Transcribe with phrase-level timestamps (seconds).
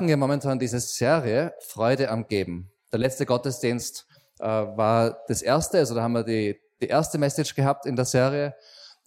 [0.00, 2.72] Machen ja momentan diese Serie Freude am Geben.
[2.90, 4.06] Der letzte Gottesdienst
[4.38, 8.06] äh, war das erste, also da haben wir die, die erste Message gehabt in der
[8.06, 8.54] Serie.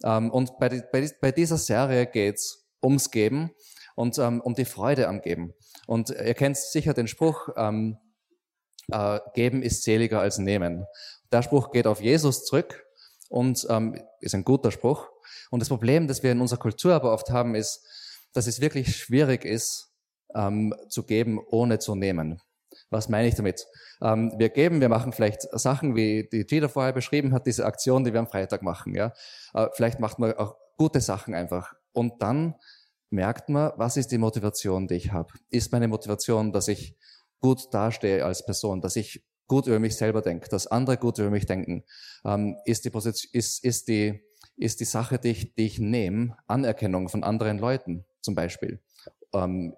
[0.04, 3.50] Ähm, und bei, die, bei, bei, dieser Serie geht's ums Geben
[3.96, 5.52] und ähm, um die Freude am Geben.
[5.88, 7.98] Und ihr kennt sicher den Spruch, ähm,
[8.92, 10.86] äh, Geben ist seliger als Nehmen.
[11.32, 12.86] Der Spruch geht auf Jesus zurück
[13.28, 15.08] und ähm, ist ein guter Spruch.
[15.50, 17.84] Und das Problem, das wir in unserer Kultur aber oft haben, ist,
[18.32, 19.90] dass es wirklich schwierig ist,
[20.34, 22.40] ähm, zu geben, ohne zu nehmen.
[22.90, 23.66] Was meine ich damit?
[24.02, 28.04] Ähm, wir geben, wir machen vielleicht Sachen, wie die Gina vorher beschrieben hat, diese Aktion,
[28.04, 28.94] die wir am Freitag machen.
[28.94, 29.12] Ja?
[29.52, 31.74] Äh, vielleicht macht man auch gute Sachen einfach.
[31.92, 32.54] Und dann
[33.10, 35.32] merkt man, was ist die Motivation, die ich habe?
[35.50, 36.96] Ist meine Motivation, dass ich
[37.40, 41.30] gut dastehe als Person, dass ich gut über mich selber denke, dass andere gut über
[41.30, 41.84] mich denken?
[42.24, 44.20] Ähm, ist, die Position, ist, ist, die,
[44.56, 48.80] ist die Sache, die ich, die ich nehme, Anerkennung von anderen Leuten zum Beispiel?
[49.32, 49.74] Ähm,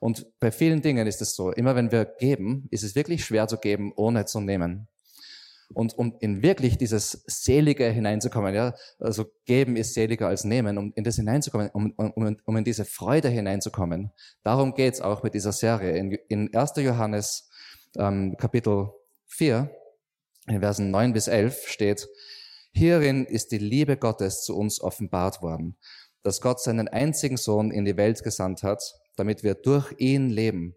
[0.00, 3.48] und bei vielen Dingen ist es so, immer wenn wir geben, ist es wirklich schwer
[3.48, 4.88] zu geben, ohne zu nehmen.
[5.72, 10.92] Und um in wirklich dieses Selige hineinzukommen, ja, also geben ist seliger als nehmen, um
[10.96, 14.10] in das hineinzukommen, um, um, um in diese Freude hineinzukommen,
[14.42, 15.96] darum geht's auch mit dieser Serie.
[15.96, 16.72] In, in 1.
[16.76, 17.48] Johannes
[17.96, 18.90] ähm, Kapitel
[19.26, 19.70] 4,
[20.48, 22.08] in Versen 9 bis 11 steht,
[22.72, 25.76] Hierin ist die Liebe Gottes zu uns offenbart worden,
[26.22, 28.82] dass Gott seinen einzigen Sohn in die Welt gesandt hat,
[29.20, 30.74] damit wir durch ihn leben.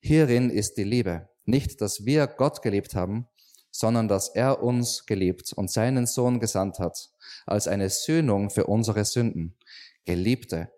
[0.00, 1.28] Hierin ist die Liebe.
[1.44, 3.28] Nicht, dass wir Gott geliebt haben,
[3.70, 7.12] sondern dass er uns geliebt und seinen Sohn gesandt hat,
[7.46, 9.56] als eine Söhnung für unsere Sünden.
[10.04, 10.72] Geliebte,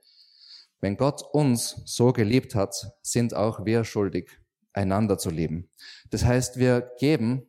[0.83, 4.29] wenn Gott uns so geliebt hat, sind auch wir schuldig,
[4.75, 5.71] einander zu lieben.
[6.11, 7.47] Das heißt, wir geben,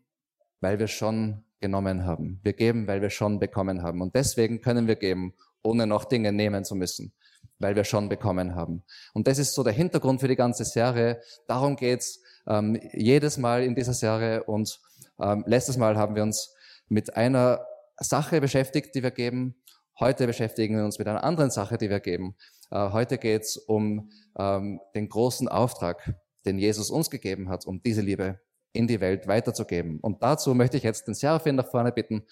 [0.62, 2.40] weil wir schon genommen haben.
[2.42, 4.02] Wir geben, weil wir schon bekommen haben.
[4.02, 7.12] Und deswegen können wir geben, ohne noch Dinge nehmen zu müssen
[7.60, 8.84] weil wir schon bekommen haben.
[9.14, 11.22] Und das ist so der Hintergrund für die ganze Serie.
[11.48, 14.44] Darum geht's ähm, jedes Mal in dieser Serie.
[14.44, 14.80] Und
[15.20, 16.54] ähm, letztes Mal haben wir uns
[16.88, 17.66] mit einer
[17.98, 19.56] Sache beschäftigt, die wir geben.
[20.00, 22.36] Heute beschäftigen wir uns mit einer anderen Sache, die wir geben.
[22.72, 28.02] Äh, heute geht's um ähm, den großen Auftrag, den Jesus uns gegeben hat, um diese
[28.02, 28.40] Liebe
[28.74, 30.00] in die Welt weiterzugeben.
[30.02, 32.26] Und dazu möchte ich jetzt den Seraphin nach vorne bitten.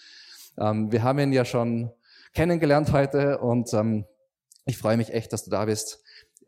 [0.59, 1.91] Ähm, wir haben ihn ja schon
[2.34, 4.06] kennengelernt heute und ähm,
[4.66, 6.03] ich freue mich echt, dass du da bist.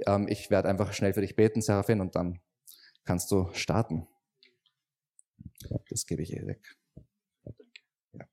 [0.05, 2.39] Ähm, ich werde einfach schnell für dich beten, Seraphin, und dann
[3.03, 4.07] kannst du starten.
[5.89, 6.75] Das gebe ich ihr weg.
[8.13, 8.25] Ja.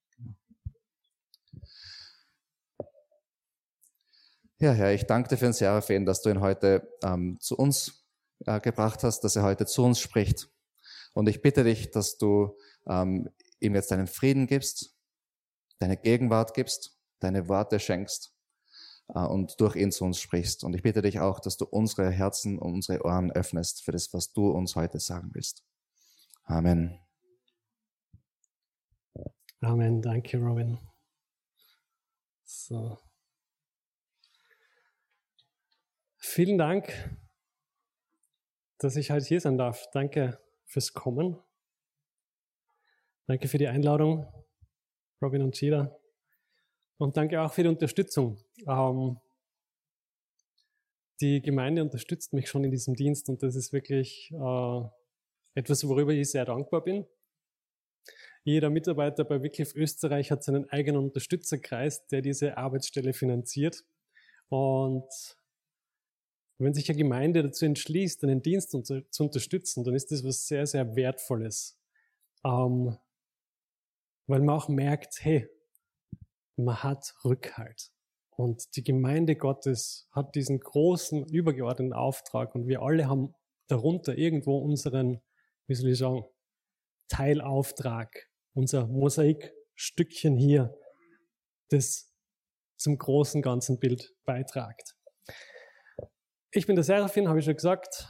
[4.59, 8.07] ja, Herr, ich danke dir für den Seraphin, dass du ihn heute ähm, zu uns
[8.47, 10.49] äh, gebracht hast, dass er heute zu uns spricht.
[11.15, 12.57] Und ich bitte dich, dass du
[12.87, 13.29] ähm,
[13.61, 14.97] ihm jetzt deinen Frieden gibst,
[15.79, 18.33] deine Gegenwart gibst, deine Worte schenkst
[19.13, 20.65] und durch ihn zu uns sprichst.
[20.65, 24.13] Und ich bitte dich auch, dass du unsere Herzen und unsere Ohren öffnest für das,
[24.13, 25.65] was du uns heute sagen willst.
[26.45, 26.99] Amen.
[29.61, 30.03] Amen.
[30.03, 30.79] Danke, Robin.
[32.43, 32.99] So.
[36.17, 37.17] Vielen Dank,
[38.79, 39.87] dass ich heute hier sein darf.
[39.93, 41.39] Danke fürs Kommen.
[43.27, 44.27] Danke für die Einladung,
[45.21, 46.02] Robin und Sheila.
[47.03, 48.39] Und danke auch für die Unterstützung.
[48.65, 49.19] Ähm,
[51.21, 54.81] die Gemeinde unterstützt mich schon in diesem Dienst und das ist wirklich äh,
[55.55, 57.05] etwas, worüber ich sehr dankbar bin.
[58.45, 63.83] Jeder Mitarbeiter bei Wycliffe Österreich hat seinen eigenen Unterstützerkreis, der diese Arbeitsstelle finanziert.
[64.49, 65.11] Und
[66.59, 70.69] wenn sich eine Gemeinde dazu entschließt, einen Dienst zu unterstützen, dann ist das was sehr,
[70.69, 71.77] sehr Wertvolles.
[72.45, 72.97] Ähm,
[74.29, 75.49] weil man auch merkt, hey,
[76.57, 77.91] man hat Rückhalt.
[78.31, 83.35] Und die Gemeinde Gottes hat diesen großen, übergeordneten Auftrag und wir alle haben
[83.69, 85.21] darunter irgendwo unseren,
[85.67, 86.25] wie soll ich sagen,
[87.09, 90.75] Teilauftrag, unser Mosaikstückchen hier,
[91.69, 92.11] das
[92.79, 94.97] zum großen ganzen Bild beitragt.
[96.53, 98.09] Ich bin der Seraphin, habe ich schon gesagt.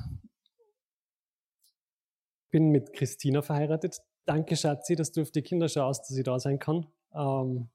[2.50, 3.98] Bin mit Christina verheiratet.
[4.24, 6.86] Danke, Schatzi, dass du auf die Kinder schaust, dass ich da sein kann.
[7.12, 7.71] Ähm,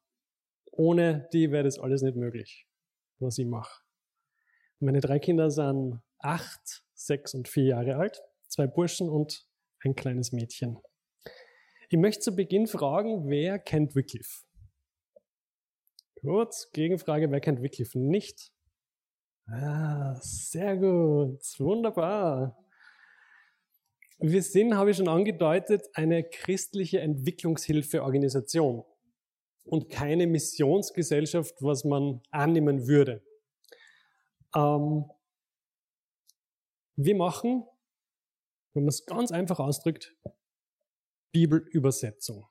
[0.78, 2.68] ohne die wäre das alles nicht möglich,
[3.20, 3.84] was ich mache.
[4.80, 9.48] Meine drei Kinder sind acht, sechs und vier Jahre alt, zwei Burschen und
[9.84, 10.78] ein kleines Mädchen.
[11.90, 14.44] Ich möchte zu Beginn fragen, wer kennt Wycliffe?
[16.22, 18.52] Gut, Gegenfrage, wer kennt Wycliffe nicht?
[19.48, 22.58] Ah, sehr gut, wunderbar.
[24.20, 28.84] Wir sind, habe ich schon angedeutet, eine christliche Entwicklungshilfeorganisation
[29.68, 33.24] und keine Missionsgesellschaft, was man annehmen würde.
[34.56, 35.06] Ähm,
[37.00, 37.64] Wir machen,
[38.74, 40.16] wenn man es ganz einfach ausdrückt,
[41.32, 42.48] Bibelübersetzung.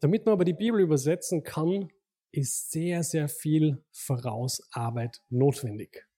[0.00, 1.88] Damit man aber die Bibel übersetzen kann,
[2.32, 6.08] ist sehr, sehr viel Vorausarbeit notwendig.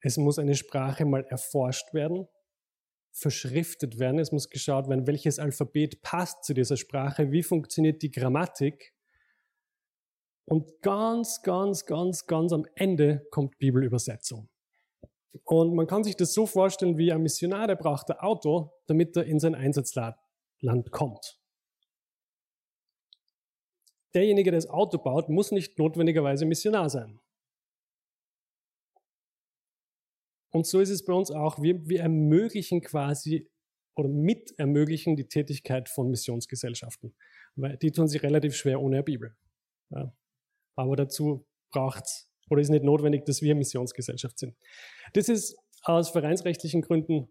[0.00, 2.28] Es muss eine Sprache mal erforscht werden,
[3.16, 8.10] verschriftet werden, es muss geschaut werden, welches Alphabet passt zu dieser Sprache, wie funktioniert die
[8.10, 8.92] Grammatik.
[10.44, 14.48] Und ganz, ganz, ganz, ganz am Ende kommt Bibelübersetzung.
[15.44, 19.16] Und man kann sich das so vorstellen, wie ein Missionar, der braucht ein Auto, damit
[19.16, 20.16] er in sein Einsatzland
[20.90, 21.38] kommt
[24.16, 27.20] derjenige, der das Auto baut, muss nicht notwendigerweise Missionar sein.
[30.56, 31.60] Und so ist es bei uns auch.
[31.60, 33.46] Wir, wir ermöglichen quasi
[33.94, 37.14] oder mit ermöglichen die Tätigkeit von Missionsgesellschaften.
[37.56, 39.36] Weil die tun sich relativ schwer ohne eine Bibel.
[39.90, 40.14] Ja.
[40.74, 44.56] Aber dazu braucht es oder ist nicht notwendig, dass wir Missionsgesellschaft sind.
[45.12, 47.28] Das ist aus vereinsrechtlichen Gründen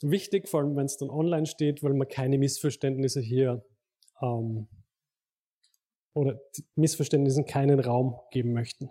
[0.00, 3.62] wichtig, vor allem wenn es dann online steht, weil man keine Missverständnisse hier
[4.22, 4.68] ähm,
[6.14, 6.40] oder
[6.76, 8.88] Missverständnissen keinen Raum geben möchten.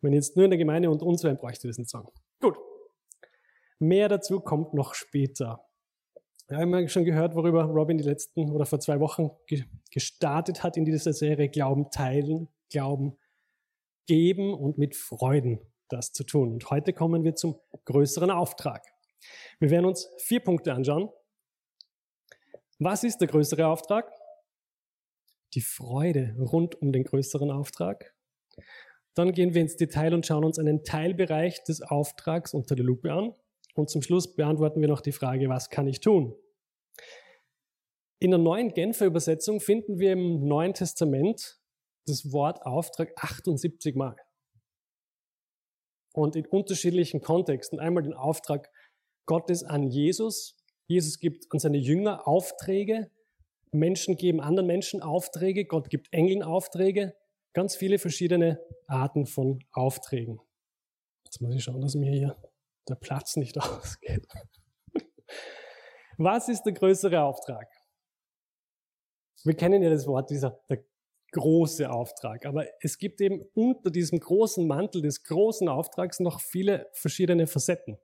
[0.00, 2.08] Wenn jetzt nur in der Gemeinde und uns wären, bräuchte ich das nicht sagen.
[2.40, 2.56] Gut.
[3.80, 5.64] Mehr dazu kommt noch später.
[6.46, 9.30] Wir haben ja schon gehört, worüber Robin die letzten oder vor zwei Wochen
[9.90, 13.18] gestartet hat in dieser Serie Glauben teilen, Glauben
[14.06, 16.52] geben und mit Freuden das zu tun.
[16.52, 18.84] Und heute kommen wir zum größeren Auftrag.
[19.58, 21.08] Wir werden uns vier Punkte anschauen.
[22.78, 24.10] Was ist der größere Auftrag?
[25.54, 28.14] die Freude rund um den größeren Auftrag.
[29.14, 33.12] Dann gehen wir ins Detail und schauen uns einen Teilbereich des Auftrags unter der Lupe
[33.12, 33.34] an.
[33.80, 36.36] Und zum Schluss beantworten wir noch die Frage, was kann ich tun?
[38.18, 41.58] In der neuen Genfer Übersetzung finden wir im Neuen Testament
[42.06, 44.16] das Wort Auftrag 78 Mal.
[46.12, 47.80] Und in unterschiedlichen Kontexten.
[47.80, 48.70] Einmal den Auftrag
[49.24, 50.56] Gottes an Jesus.
[50.86, 53.10] Jesus gibt an seine Jünger Aufträge,
[53.72, 57.14] Menschen geben anderen Menschen Aufträge, Gott gibt Engeln Aufträge,
[57.54, 60.40] ganz viele verschiedene Arten von Aufträgen.
[61.24, 62.49] Jetzt muss ich schauen, dass mir hier
[62.88, 64.26] der Platz nicht ausgeht.
[66.18, 67.66] Was ist der größere Auftrag?
[69.44, 70.84] Wir kennen ja das Wort, dieser der
[71.32, 76.90] große Auftrag, aber es gibt eben unter diesem großen Mantel des großen Auftrags noch viele
[76.92, 77.98] verschiedene Facetten.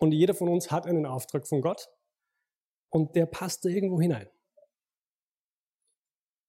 [0.00, 1.88] Und jeder von uns hat einen Auftrag von Gott
[2.90, 4.28] und der passt da irgendwo hinein.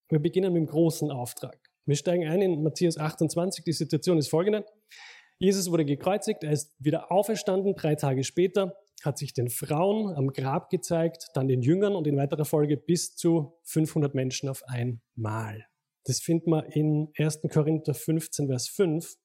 [0.09, 1.59] Wir beginnen mit dem großen Auftrag.
[1.85, 3.63] Wir steigen ein in Matthäus 28.
[3.63, 4.65] Die Situation ist folgende.
[5.37, 10.29] Jesus wurde gekreuzigt, er ist wieder auferstanden, drei Tage später, hat sich den Frauen am
[10.29, 15.65] Grab gezeigt, dann den Jüngern und in weiterer Folge bis zu 500 Menschen auf einmal.
[16.05, 17.41] Das findet man in 1.
[17.51, 19.15] Korinther 15, Vers 5.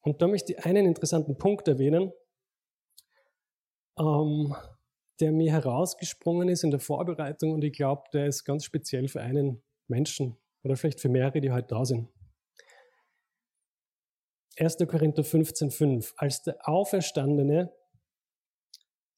[0.00, 2.12] Und da möchte ich einen interessanten Punkt erwähnen,
[3.98, 4.54] ähm,
[5.20, 9.22] der mir herausgesprungen ist in der Vorbereitung und ich glaube, der ist ganz speziell für
[9.22, 12.08] einen Menschen oder vielleicht für mehrere, die heute da sind.
[14.58, 14.78] 1.
[14.88, 16.14] Korinther 15,5.
[16.16, 17.72] Als der Auferstandene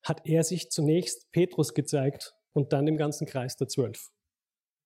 [0.02, 4.10] hat er sich zunächst Petrus gezeigt und dann dem ganzen Kreis der Zwölf.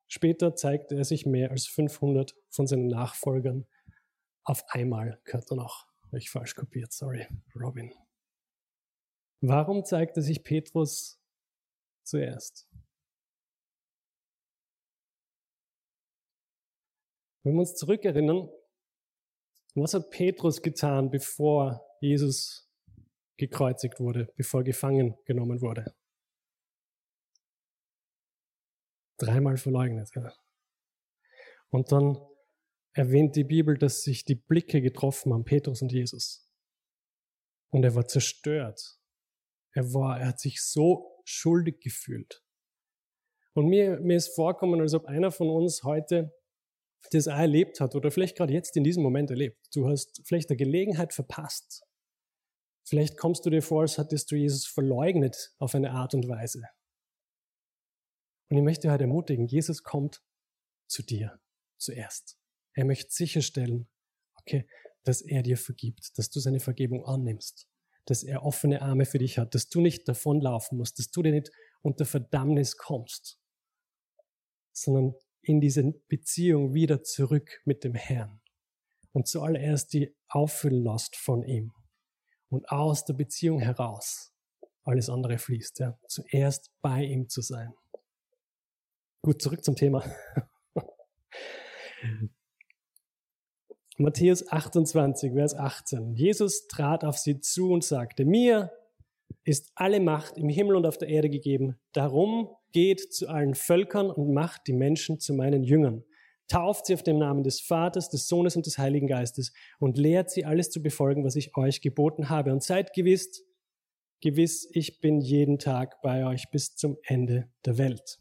[0.09, 3.67] Später zeigte er sich mehr als 500 von seinen Nachfolgern
[4.45, 5.21] auf einmal.
[5.25, 5.87] Gehört er noch.
[6.05, 7.27] Habe ich falsch kopiert, sorry,
[7.59, 7.95] Robin.
[9.41, 11.19] Warum zeigte sich Petrus
[12.03, 12.69] zuerst?
[17.43, 18.51] Wenn wir uns zurückerinnern,
[19.75, 22.71] was hat Petrus getan, bevor Jesus
[23.39, 25.95] gekreuzigt wurde, bevor er gefangen genommen wurde?
[29.19, 30.11] Dreimal verleugnet.
[30.15, 30.33] Ja.
[31.71, 32.19] Und dann
[32.93, 36.51] erwähnt die Bibel, dass sich die Blicke getroffen haben, Petrus und Jesus.
[37.71, 38.99] Und er war zerstört.
[39.75, 42.45] Er war, er hat sich so schuldig gefühlt.
[43.55, 46.35] Und mir, mir ist vorkommen, als ob einer von uns heute
[47.11, 49.59] das auch erlebt hat oder vielleicht gerade jetzt in diesem Moment erlebt.
[49.75, 51.85] Du hast vielleicht eine Gelegenheit verpasst.
[52.85, 56.63] Vielleicht kommst du dir vor, als hättest du Jesus verleugnet auf eine Art und Weise.
[58.49, 60.23] Und ich möchte heute ermutigen, Jesus kommt
[60.87, 61.41] zu dir
[61.79, 62.39] zuerst.
[62.75, 63.89] Er möchte sicherstellen,
[64.35, 64.67] okay,
[65.05, 67.69] dass er dir vergibt, dass du seine Vergebung annimmst,
[68.05, 71.33] dass er offene Arme für dich hat, dass du nicht davonlaufen musst, dass du dir
[71.33, 71.51] nicht
[71.83, 73.41] unter Verdammnis kommst,
[74.73, 78.41] sondern in diese Beziehung wieder zurück mit dem Herrn
[79.13, 81.73] und zuallererst die Auffülllast von ihm
[82.49, 84.33] und aus der Beziehung heraus
[84.85, 85.79] alles andere fließt.
[85.81, 85.99] Ja.
[86.09, 87.73] Zuerst bei ihm zu sein.
[89.23, 90.05] Gut, zurück zum Thema.
[93.99, 96.15] Matthäus 28, Vers 18.
[96.15, 98.73] Jesus trat auf sie zu und sagte, mir
[99.45, 101.79] ist alle Macht im Himmel und auf der Erde gegeben.
[101.93, 106.05] Darum geht zu allen Völkern und macht die Menschen zu meinen Jüngern.
[106.49, 110.31] Tauft sie auf dem Namen des Vaters, des Sohnes und des Heiligen Geistes und lehrt
[110.31, 112.53] sie alles zu befolgen, was ich euch geboten habe.
[112.53, 113.45] Und seid gewiss,
[114.21, 118.19] gewiss, ich bin jeden Tag bei euch bis zum Ende der Welt.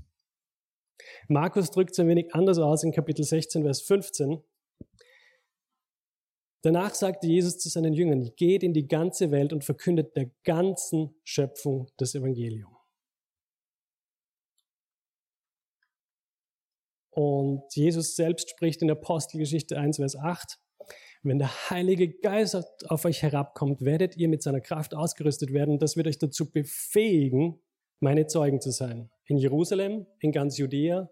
[1.27, 4.41] Markus drückt es ein wenig anders aus in Kapitel 16, Vers 15.
[6.63, 11.15] Danach sagte Jesus zu seinen Jüngern, geht in die ganze Welt und verkündet der ganzen
[11.23, 12.77] Schöpfung das Evangelium.
[17.09, 20.59] Und Jesus selbst spricht in der Apostelgeschichte 1, Vers 8,
[21.23, 22.55] wenn der Heilige Geist
[22.89, 25.77] auf euch herabkommt, werdet ihr mit seiner Kraft ausgerüstet werden.
[25.77, 27.59] Das wird euch dazu befähigen,
[27.99, 29.11] meine Zeugen zu sein.
[29.25, 31.11] In Jerusalem, in ganz Judäa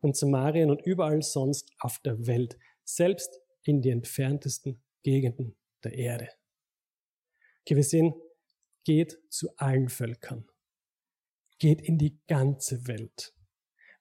[0.00, 2.58] und Samarien und überall sonst auf der Welt.
[2.84, 6.28] Selbst in die entferntesten Gegenden der Erde.
[7.60, 8.12] Okay, wir sehen,
[8.84, 10.48] geht zu allen Völkern.
[11.60, 13.32] Geht in die ganze Welt.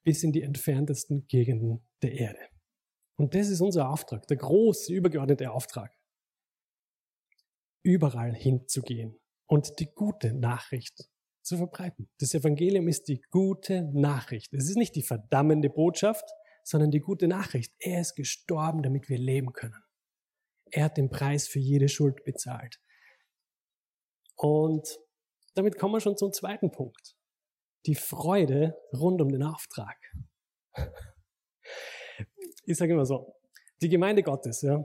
[0.04, 2.40] Bis in die entferntesten Gegenden der Erde.
[3.18, 5.96] Und das ist unser Auftrag, der große, übergeordnete Auftrag.
[7.84, 11.08] Überall hinzugehen und die gute Nachricht
[11.44, 12.10] zu verbreiten.
[12.18, 14.52] Das Evangelium ist die gute Nachricht.
[14.56, 16.28] Es ist nicht die verdammende Botschaft,
[16.64, 17.76] sondern die gute Nachricht.
[17.78, 19.85] Er ist gestorben, damit wir leben können.
[20.72, 22.80] Er hat den Preis für jede Schuld bezahlt.
[24.36, 25.00] Und
[25.54, 27.16] damit kommen wir schon zum zweiten Punkt.
[27.86, 29.98] Die Freude rund um den Auftrag.
[32.66, 33.36] Ich sage immer so,
[33.82, 34.84] die Gemeinde Gottes ja,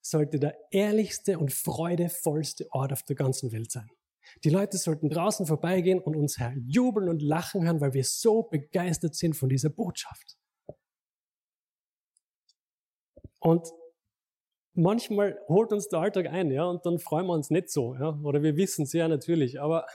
[0.00, 3.88] sollte der ehrlichste und freudevollste Ort auf der ganzen Welt sein.
[4.44, 9.14] Die Leute sollten draußen vorbeigehen und uns jubeln und lachen hören, weil wir so begeistert
[9.14, 10.38] sind von dieser Botschaft.
[13.40, 13.68] Und
[14.74, 18.18] manchmal holt uns der Alltag ein, ja, und dann freuen wir uns nicht so, ja,
[18.22, 19.86] oder wir wissen es ja natürlich, aber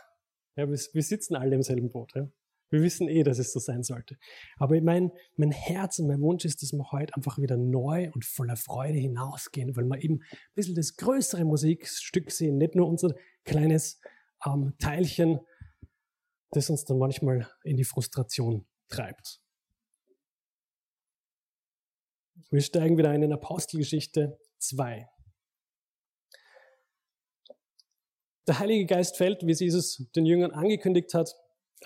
[0.56, 2.28] ja, wir, wir sitzen alle im selben Boot, ja.
[2.72, 4.18] Wir wissen eh, dass es so sein sollte.
[4.58, 8.26] Aber mein, mein Herz und mein Wunsch ist, dass wir heute einfach wieder neu und
[8.26, 13.14] voller Freude hinausgehen, weil wir eben ein bisschen das größere Musikstück sehen, nicht nur unser
[13.44, 14.02] kleines
[14.46, 15.40] ähm, Teilchen,
[16.52, 19.42] das uns dann manchmal in die Frustration treibt.
[22.50, 25.08] Wir steigen wieder ein in Apostelgeschichte 2.
[28.48, 31.34] Der Heilige Geist fällt, wie es Jesus den Jüngern angekündigt hat.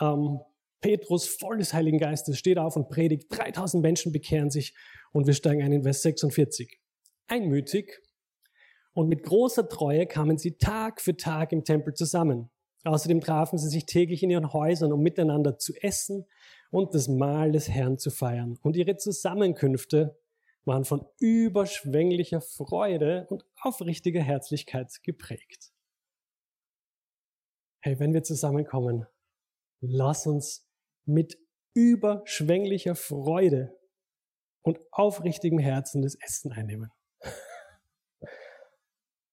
[0.02, 0.40] Ähm,
[0.82, 3.28] Petrus, voll des Heiligen Geistes, steht auf und predigt.
[3.30, 4.76] 3000 Menschen bekehren sich
[5.12, 6.80] und wir steigen ein in Vers 46.
[7.28, 8.02] Einmütig
[8.94, 12.50] und mit großer Treue kamen sie Tag für Tag im Tempel zusammen.
[12.84, 16.26] Außerdem trafen sie sich täglich in ihren Häusern, um miteinander zu essen
[16.72, 18.58] und das Mahl des Herrn zu feiern.
[18.62, 20.18] Und ihre Zusammenkünfte
[20.66, 25.72] waren von überschwänglicher Freude und aufrichtiger Herzlichkeit geprägt.
[27.82, 29.06] Hey, wenn wir zusammenkommen,
[29.82, 30.68] lass uns
[31.06, 31.38] mit
[31.74, 33.78] überschwänglicher Freude
[34.62, 36.92] und aufrichtigem Herzen das Essen einnehmen.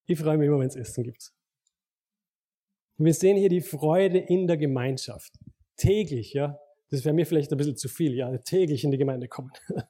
[0.08, 1.32] Ich freue mich immer, wenn es Essen gibt.
[2.96, 5.36] Wir sehen hier die Freude in der Gemeinschaft.
[5.76, 6.60] Täglich, ja.
[6.90, 9.50] Das wäre mir vielleicht ein bisschen zu viel, ja, täglich in die Gemeinde kommen.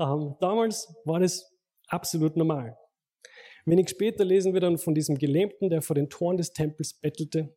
[0.00, 1.52] Ähm, damals war das
[1.88, 2.76] absolut normal.
[3.66, 7.54] Wenig später lesen wir dann von diesem Gelähmten, der vor den Toren des Tempels bettelte.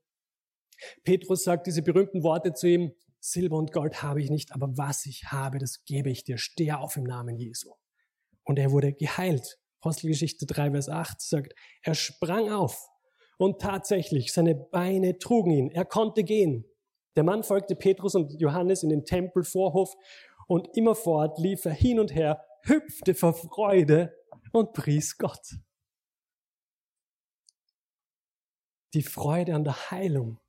[1.03, 5.05] Petrus sagt diese berühmten Worte zu ihm, Silber und Gold habe ich nicht, aber was
[5.05, 6.37] ich habe, das gebe ich dir.
[6.37, 7.71] Steh auf im Namen Jesu.
[8.43, 9.59] Und er wurde geheilt.
[9.79, 12.89] Apostelgeschichte 3, Vers 8 sagt, er sprang auf
[13.37, 15.71] und tatsächlich seine Beine trugen ihn.
[15.71, 16.65] Er konnte gehen.
[17.15, 19.93] Der Mann folgte Petrus und Johannes in den Tempelvorhof
[20.47, 24.15] und immerfort lief er hin und her, hüpfte vor Freude
[24.51, 25.55] und pries Gott.
[28.93, 30.39] Die Freude an der Heilung.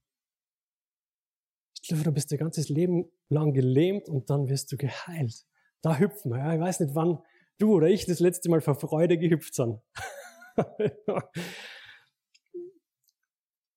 [1.80, 5.46] Ich glaube, du bist dein ganzes Leben lang gelähmt und dann wirst du geheilt.
[5.82, 6.38] Da hüpfen wir.
[6.38, 7.22] Ja, ich weiß nicht, wann
[7.58, 9.80] du oder ich das letzte Mal vor Freude gehüpft sind.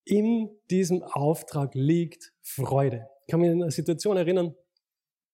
[0.06, 3.10] In diesem Auftrag liegt Freude.
[3.26, 4.56] Ich kann mich an eine Situation erinnern,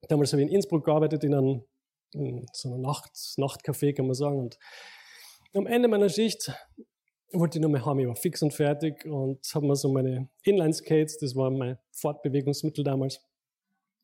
[0.07, 1.63] Damals habe ich in Innsbruck gearbeitet, in einem
[2.13, 4.39] in so einer Nacht, Nachtcafé, kann man sagen.
[4.39, 4.57] Und
[5.53, 6.51] am Ende meiner Schicht
[7.31, 10.29] wollte ich noch mal heim, ich war fix und fertig und habe mir so meine
[10.43, 13.21] Inline-Skates, das war mein Fortbewegungsmittel damals,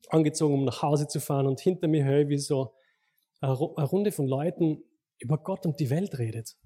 [0.08, 1.46] angezogen, um nach Hause zu fahren.
[1.46, 2.74] Und hinter mir höre ich, wie so
[3.40, 4.82] eine Runde von Leuten
[5.18, 6.56] über Gott und die Welt redet.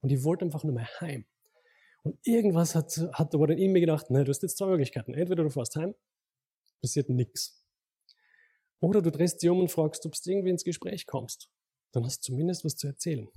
[0.00, 1.24] Und ich wollte einfach nur mal heim.
[2.02, 5.14] Und irgendwas hat, hat aber dann in mir gedacht, ne, du hast jetzt zwei Möglichkeiten.
[5.14, 5.94] Entweder du fährst heim,
[6.80, 7.61] passiert nichts.
[8.82, 11.48] Oder du drehst dich um und fragst, ob du irgendwie ins Gespräch kommst.
[11.92, 13.28] Dann hast du zumindest was zu erzählen.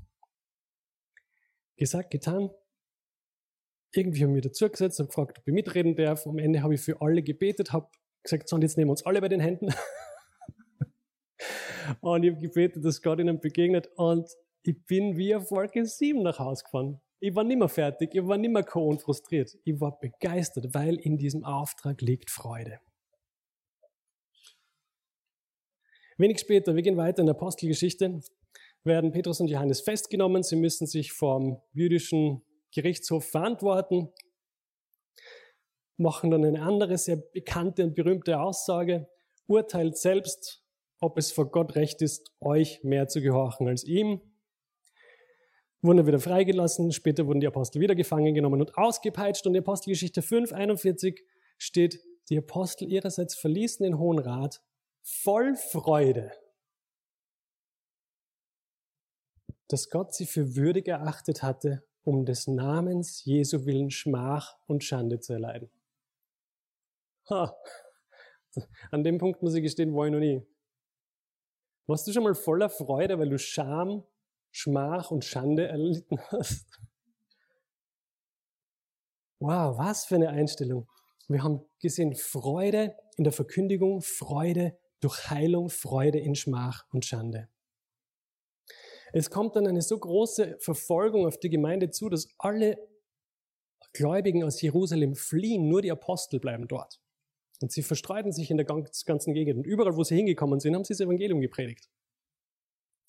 [1.77, 2.49] Gesagt, getan.
[3.93, 6.25] Irgendwie haben wir dazugesetzt und gefragt, ob ich mitreden darf.
[6.25, 7.87] Am Ende habe ich für alle gebetet, habe
[8.23, 9.67] gesagt, so, und jetzt nehmen wir uns alle bei den Händen.
[12.01, 13.87] und ich habe gebetet, dass Gott ihnen begegnet.
[13.97, 14.27] Und
[14.63, 17.01] ich bin wie auf Wolke 7 nach Hause gefahren.
[17.19, 19.55] Ich war nicht mehr fertig, ich war nicht mehr co und frustriert.
[19.63, 22.79] Ich war begeistert, weil in diesem Auftrag liegt Freude.
[26.17, 28.21] Wenig später, wir gehen weiter in der Apostelgeschichte,
[28.85, 30.43] werden Petrus und Johannes festgenommen.
[30.43, 32.41] Sie müssen sich vom jüdischen
[32.73, 34.07] Gerichtshof verantworten,
[35.97, 39.09] machen dann eine andere sehr bekannte und berühmte Aussage,
[39.47, 40.63] urteilt selbst,
[41.01, 44.21] ob es vor Gott recht ist, euch mehr zu gehorchen als ihm.
[45.81, 50.21] Wurden wieder freigelassen, später wurden die Apostel wieder gefangen genommen und ausgepeitscht und in Apostelgeschichte
[50.21, 51.25] 5, 41
[51.57, 54.61] steht, die Apostel ihrerseits verließen den Hohen Rat
[55.05, 56.31] voll Freude,
[59.67, 65.19] dass Gott sie für würdig erachtet hatte, um des Namens Jesu willen Schmach und Schande
[65.19, 65.69] zu erleiden.
[67.29, 67.55] Ha.
[68.91, 70.45] An dem Punkt muss ich gestehen, war ich noch nie.
[71.87, 74.03] Warst du schon mal voller Freude, weil du Scham,
[74.51, 76.79] Schmach und Schande erlitten hast?
[79.39, 80.89] Wow, was für eine Einstellung.
[81.27, 87.49] Wir haben gesehen Freude in der Verkündigung, Freude durch Heilung, Freude in Schmach und Schande.
[89.13, 92.77] Es kommt dann eine so große Verfolgung auf die Gemeinde zu, dass alle
[93.93, 96.99] Gläubigen aus Jerusalem fliehen, nur die Apostel bleiben dort.
[97.61, 99.57] Und sie verstreuten sich in der ganzen Gegend.
[99.57, 101.89] Und überall, wo sie hingekommen sind, haben sie das Evangelium gepredigt.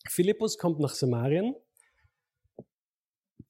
[0.09, 1.57] Philippus kommt nach Samarien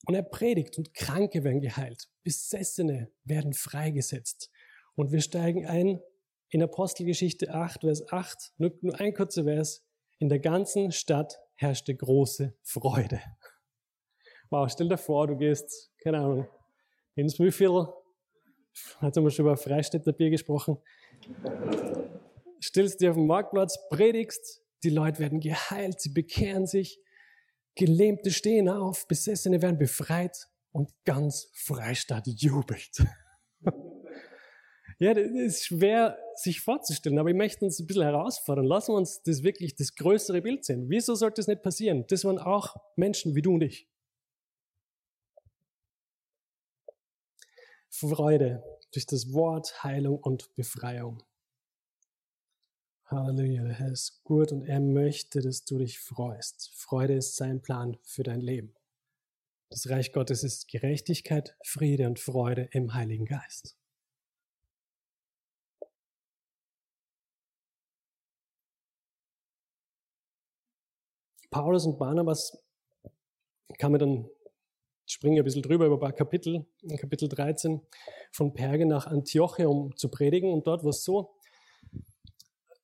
[0.06, 2.08] und er predigt und Kranke werden geheilt.
[2.22, 4.50] Besessene werden freigesetzt.
[4.94, 6.00] Und wir steigen ein
[6.50, 9.84] in Apostelgeschichte 8, Vers 8, nur, nur ein kurzer Vers.
[10.18, 13.20] In der ganzen Stadt herrschte große Freude.
[14.50, 16.48] Wow, stell dir vor, du gehst, keine Ahnung,
[17.14, 17.88] ins Mühlviertel,
[18.98, 20.78] hat wir schon über Freistädter Bier gesprochen,
[22.62, 27.00] stellst dir auf den Marktplatz, predigst, die Leute werden geheilt, sie bekehren sich,
[27.74, 33.04] Gelähmte stehen auf, Besessene werden befreit und ganz Freistadt jubelt.
[34.98, 38.64] Ja, das ist schwer sich vorzustellen, aber ich möchte uns ein bisschen herausfordern.
[38.64, 40.88] Lassen wir uns das wirklich das größere Bild sehen.
[40.88, 42.04] Wieso sollte es nicht passieren?
[42.08, 43.88] Das waren auch Menschen wie du und ich.
[47.88, 51.22] Freude durch das Wort, Heilung und Befreiung.
[53.06, 56.72] Halleluja, der Herr ist gut und er möchte, dass du dich freust.
[56.74, 58.74] Freude ist sein Plan für dein Leben.
[59.70, 63.76] Das Reich Gottes ist Gerechtigkeit, Friede und Freude im Heiligen Geist.
[71.50, 72.56] Paulus und Barnabas
[73.78, 74.30] kamen dann,
[75.06, 77.80] springen ein bisschen drüber über ein paar Kapitel, in Kapitel 13,
[78.32, 80.52] von Perge nach Antioche, um zu predigen.
[80.52, 81.36] Und dort war es so,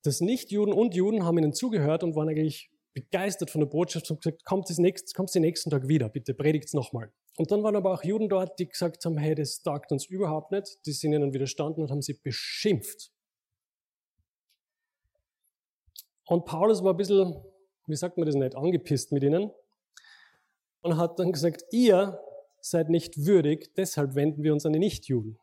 [0.02, 4.22] dass Nichtjuden und Juden haben ihnen zugehört und waren eigentlich begeistert von der Botschaft und
[4.22, 7.12] gesagt, kommt, das den nächsten Tag wieder, bitte predigt's nochmal.
[7.36, 10.52] Und dann waren aber auch Juden dort, die gesagt haben, hey, das taugt uns überhaupt
[10.52, 10.84] nicht.
[10.84, 13.10] Die sind ihnen widerstanden und haben sie beschimpft.
[16.26, 17.42] Und Paulus war ein bisschen
[17.92, 19.50] wie sagt man das nicht, angepisst mit ihnen
[20.80, 22.18] und hat dann gesagt, ihr
[22.62, 25.38] seid nicht würdig, deshalb wenden wir uns an die Nichtjuden.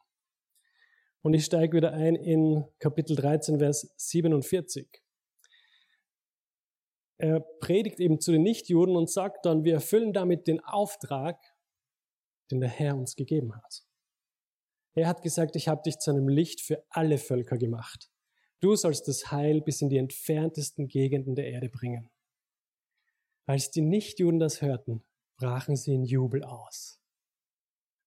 [1.21, 5.03] Und ich steige wieder ein in Kapitel 13, Vers 47.
[7.19, 11.37] Er predigt eben zu den Nichtjuden und sagt dann, wir erfüllen damit den Auftrag,
[12.49, 13.83] den der Herr uns gegeben hat.
[14.95, 18.09] Er hat gesagt, ich habe dich zu einem Licht für alle Völker gemacht.
[18.59, 22.09] Du sollst das Heil bis in die entferntesten Gegenden der Erde bringen.
[23.49, 25.03] Als die Nichtjuden das hörten,
[25.39, 27.01] brachen sie in Jubel aus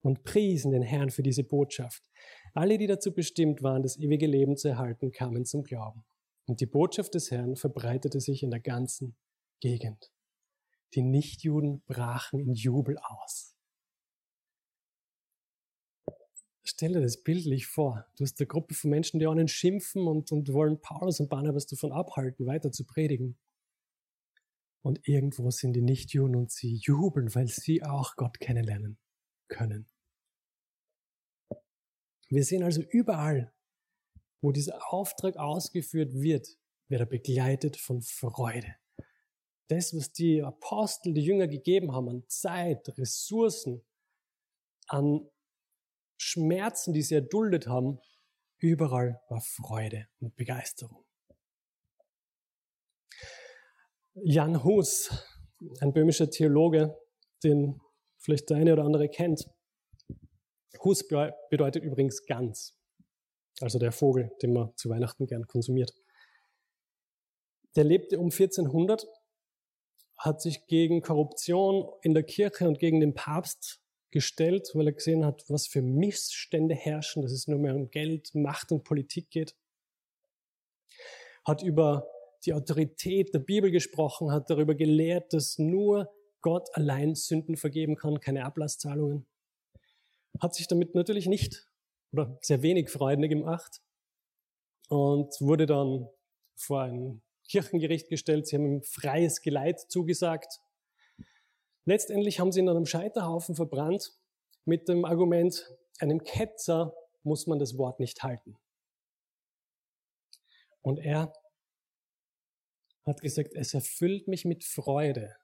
[0.01, 2.09] und priesen den Herrn für diese Botschaft.
[2.55, 6.05] Alle, die dazu bestimmt waren, das ewige Leben zu erhalten, kamen zum Glauben.
[6.47, 9.17] Und die Botschaft des Herrn verbreitete sich in der ganzen
[9.59, 10.13] Gegend.
[10.95, 13.57] Die Nichtjuden brachen in Jubel aus.
[16.63, 18.07] Stell dir das bildlich vor.
[18.17, 21.67] Du hast eine Gruppe von Menschen, die einen schimpfen und, und wollen Paulus und Barnabas
[21.67, 23.37] davon abhalten, weiter zu predigen.
[24.83, 28.99] Und irgendwo sind die Nichtjuden und sie jubeln, weil sie auch Gott kennenlernen
[29.49, 29.89] können.
[32.29, 33.53] Wir sehen also überall,
[34.41, 36.49] wo dieser Auftrag ausgeführt wird,
[36.89, 38.75] wird er begleitet von Freude.
[39.69, 43.85] Das, was die Apostel, die Jünger gegeben haben an Zeit, Ressourcen,
[44.89, 45.31] an
[46.21, 47.99] Schmerzen, die sie erduldet haben,
[48.59, 51.05] überall war Freude und Begeisterung.
[54.15, 55.11] Jan Hus,
[55.81, 56.95] ein böhmischer Theologe,
[57.43, 57.81] den
[58.19, 59.49] vielleicht der eine oder andere kennt.
[60.85, 61.09] Hus
[61.49, 62.77] bedeutet übrigens Gans,
[63.61, 65.95] also der Vogel, den man zu Weihnachten gern konsumiert.
[67.75, 69.07] Der lebte um 1400,
[70.19, 75.25] hat sich gegen Korruption in der Kirche und gegen den Papst gestellt, weil er gesehen
[75.25, 79.57] hat, was für Missstände herrschen, dass es nur mehr um Geld, Macht und Politik geht.
[81.45, 82.12] Hat über
[82.45, 88.21] die Autorität der Bibel gesprochen, hat darüber gelehrt, dass nur Gott allein Sünden vergeben kann,
[88.21, 89.27] keine Ablasszahlungen.
[90.41, 91.69] Hat sich damit natürlich nicht
[92.13, 93.81] oder sehr wenig Freude gemacht
[94.89, 96.09] und wurde dann
[96.57, 98.47] vor ein Kirchengericht gestellt.
[98.47, 100.61] Sie haben ihm freies Geleit zugesagt.
[101.85, 104.13] Letztendlich haben sie ihn an einem Scheiterhaufen verbrannt
[104.65, 108.57] mit dem Argument, einem Ketzer muss man das Wort nicht halten.
[110.83, 111.33] Und er
[113.05, 115.35] hat gesagt, es erfüllt mich mit Freude,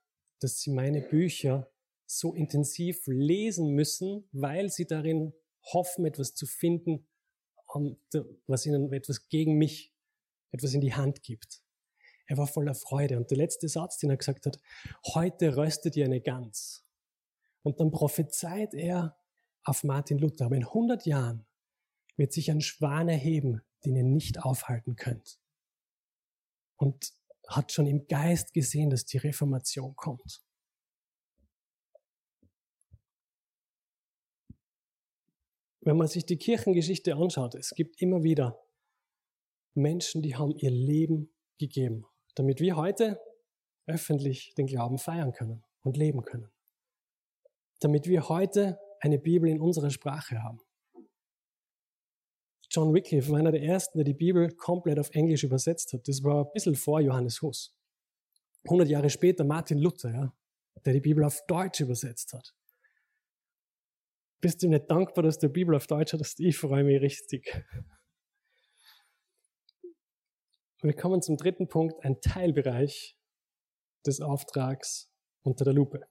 [0.40, 1.70] dass sie meine Bücher
[2.06, 5.34] so intensiv lesen müssen, weil sie darin
[5.72, 7.06] hoffen, etwas zu finden,
[8.46, 9.92] was ihnen etwas gegen mich,
[10.52, 11.62] etwas in die Hand gibt.
[12.26, 13.16] Er war voller Freude.
[13.16, 14.58] Und der letzte Satz, den er gesagt hat,
[15.14, 16.86] heute röstet ihr eine Gans.
[17.62, 19.18] Und dann prophezeit er
[19.64, 21.46] auf Martin Luther, aber in 100 Jahren
[22.16, 25.38] wird sich ein Schwan erheben, den ihr nicht aufhalten könnt.
[26.76, 27.12] Und
[27.48, 30.42] hat schon im Geist gesehen, dass die Reformation kommt.
[35.80, 38.62] Wenn man sich die Kirchengeschichte anschaut, es gibt immer wieder
[39.74, 43.18] Menschen, die haben ihr Leben gegeben, damit wir heute
[43.86, 46.50] öffentlich den Glauben feiern können und leben können.
[47.80, 50.60] Damit wir heute eine Bibel in unserer Sprache haben.
[52.70, 56.06] John Wycliffe war einer der ersten, der die Bibel komplett auf Englisch übersetzt hat.
[56.06, 57.74] Das war ein bisschen vor Johannes Hus.
[58.64, 60.36] 100 Jahre später Martin Luther, ja,
[60.84, 62.54] der die Bibel auf Deutsch übersetzt hat.
[64.40, 66.38] Bist du nicht dankbar, dass du die Bibel auf Deutsch hast?
[66.40, 67.64] Ich freue mich richtig.
[70.80, 73.16] Wir kommen zum dritten Punkt, ein Teilbereich
[74.06, 75.10] des Auftrags
[75.42, 76.06] unter der Lupe.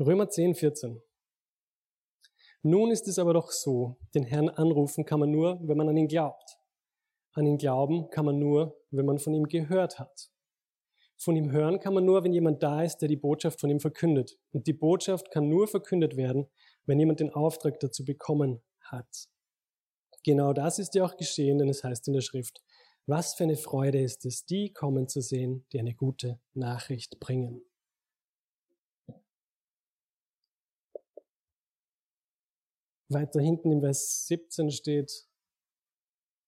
[0.00, 1.00] Römer 10, 14.
[2.62, 5.96] Nun ist es aber doch so, den Herrn anrufen kann man nur, wenn man an
[5.96, 6.58] ihn glaubt.
[7.32, 10.30] An ihn glauben kann man nur, wenn man von ihm gehört hat.
[11.16, 13.80] Von ihm hören kann man nur, wenn jemand da ist, der die Botschaft von ihm
[13.80, 14.38] verkündet.
[14.52, 16.46] Und die Botschaft kann nur verkündet werden,
[16.86, 19.28] wenn jemand den Auftrag dazu bekommen hat.
[20.24, 22.62] Genau das ist ja auch geschehen, denn es heißt in der Schrift,
[23.06, 27.62] was für eine Freude ist es, die kommen zu sehen, die eine gute Nachricht bringen.
[33.12, 35.26] Weiter hinten im Vers 17 steht,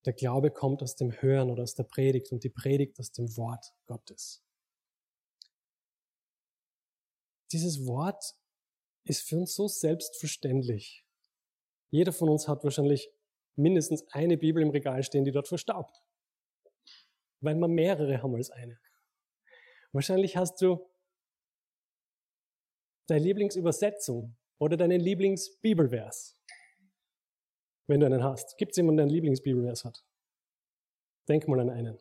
[0.05, 3.37] der Glaube kommt aus dem Hören oder aus der Predigt und die Predigt aus dem
[3.37, 4.45] Wort Gottes.
[7.53, 8.23] Dieses Wort
[9.05, 11.07] ist für uns so selbstverständlich.
[11.91, 13.11] Jeder von uns hat wahrscheinlich
[13.57, 16.03] mindestens eine Bibel im Regal stehen, die dort verstaubt.
[17.41, 18.79] Weil wir mehrere haben als eine.
[19.93, 20.91] Wahrscheinlich hast du
[23.07, 26.37] deine Lieblingsübersetzung oder deinen Lieblingsbibelvers
[27.87, 28.57] wenn du einen hast.
[28.59, 30.05] Gibt es jemanden, der einen Lieblingsbibelvers hat?
[31.29, 31.99] Denk mal an einen.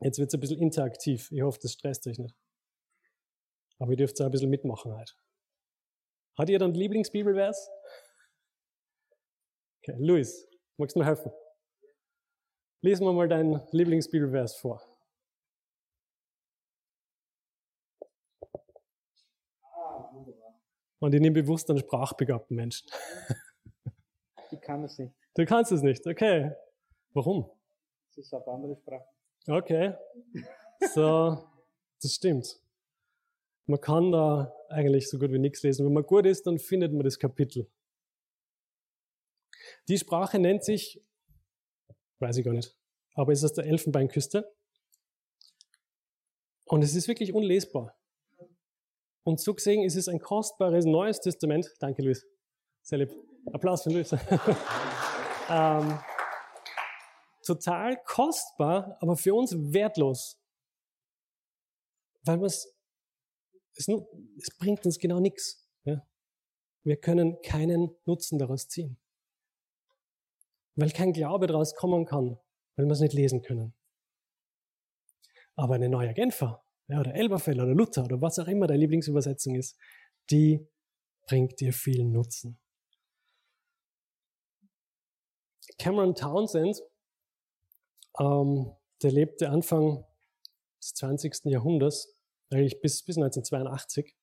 [0.00, 1.30] Jetzt wird es ein bisschen interaktiv.
[1.32, 2.36] Ich hoffe, das stresst euch nicht.
[3.78, 5.16] Aber ihr dürft auch ein bisschen mitmachen halt.
[6.36, 7.70] Hat ihr dann Lieblingsbibelvers?
[9.78, 11.32] Okay, Luis, magst du mir helfen?
[12.82, 14.82] Lies mir mal deinen Lieblingsbibelvers vor.
[20.98, 22.88] Und ich nehme bewusst einen sprachbegabten Menschen.
[24.50, 25.14] Ich kann es nicht.
[25.34, 26.52] Du kannst es nicht, okay.
[27.12, 27.50] Warum?
[28.14, 29.04] Das ist eine andere Sprache.
[29.46, 29.94] Okay.
[30.94, 31.48] So,
[32.00, 32.60] das stimmt.
[33.66, 35.86] Man kann da eigentlich so gut wie nichts lesen.
[35.86, 37.70] Wenn man gut ist, dann findet man das Kapitel.
[39.88, 41.02] Die Sprache nennt sich,
[42.20, 42.76] weiß ich gar nicht,
[43.14, 44.52] aber ist aus der Elfenbeinküste.
[46.66, 47.96] Und es ist wirklich unlesbar.
[49.24, 51.72] Und so gesehen ist es ein kostbares Neues Testament.
[51.80, 52.24] Danke, Luis.
[52.82, 53.10] Sehr lieb.
[53.52, 54.12] Applaus für Luis.
[55.50, 55.98] ähm,
[57.44, 60.38] total kostbar, aber für uns wertlos.
[62.24, 62.74] Weil es,
[63.74, 63.86] es,
[64.58, 65.68] bringt uns genau nichts.
[65.84, 66.04] Ja?
[66.82, 68.98] Wir können keinen Nutzen daraus ziehen.
[70.74, 72.38] Weil kein Glaube daraus kommen kann,
[72.74, 73.74] weil wir es nicht lesen können.
[75.54, 79.54] Aber eine neue Genfer ja, oder Elberfeld oder Luther oder was auch immer deine Lieblingsübersetzung
[79.54, 79.78] ist,
[80.30, 80.68] die
[81.26, 82.58] bringt dir viel Nutzen.
[85.78, 86.80] Cameron Townsend,
[88.18, 90.04] ähm, der lebte Anfang
[90.80, 91.44] des 20.
[91.46, 92.16] Jahrhunderts
[92.50, 94.14] eigentlich bis, bis 1982.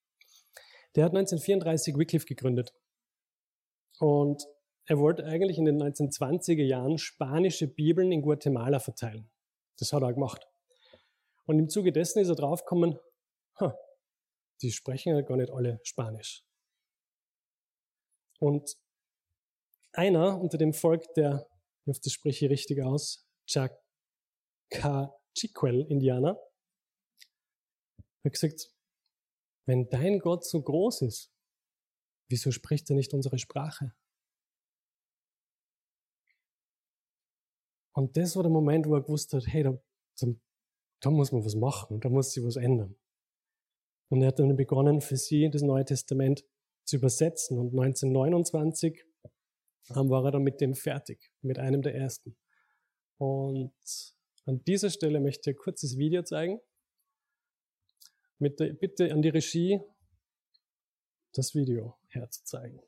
[0.95, 2.73] Der hat 1934 Wycliffe gegründet.
[3.99, 4.43] Und
[4.85, 9.29] er wollte eigentlich in den 1920er Jahren spanische Bibeln in Guatemala verteilen.
[9.77, 10.47] Das hat er gemacht.
[11.45, 12.99] Und im Zuge dessen ist er draufgekommen,
[14.61, 16.43] die sprechen ja gar nicht alle Spanisch.
[18.39, 18.75] Und
[19.93, 21.47] einer unter dem Volk der,
[21.85, 23.27] ich hoffe, das spreche ich richtig aus,
[24.71, 26.39] Chacachiquel-Indianer,
[28.25, 28.73] hat gesagt,
[29.65, 31.31] wenn dein Gott so groß ist,
[32.29, 33.93] wieso spricht er nicht unsere Sprache?
[37.95, 39.77] Und das war der Moment, wo er gewusst hat, hey, da,
[41.01, 42.97] da muss man was machen, da muss sich was ändern.
[44.09, 46.43] Und er hat dann begonnen, für sie das Neue Testament
[46.85, 47.59] zu übersetzen.
[47.59, 49.05] Und 1929
[49.89, 52.37] war er dann mit dem fertig, mit einem der ersten.
[53.17, 53.73] Und
[54.45, 56.59] an dieser Stelle möchte ich ein kurzes Video zeigen.
[58.39, 59.79] Mit der Bitte an die Regie,
[61.33, 62.81] das Video herzuzeigen.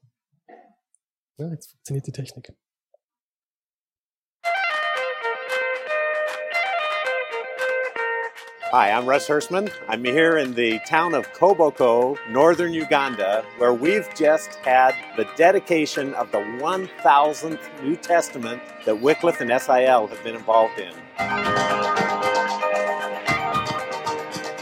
[1.37, 2.53] Ja, jetzt funktioniert die Technik.
[8.71, 9.71] Hi, I'm Russ Hirschman.
[9.87, 16.15] I'm here in the town of Koboko, northern Uganda, where we've just had the dedication
[16.15, 20.93] of the 1000th New Testament that Wycliffe and SIL have been involved in.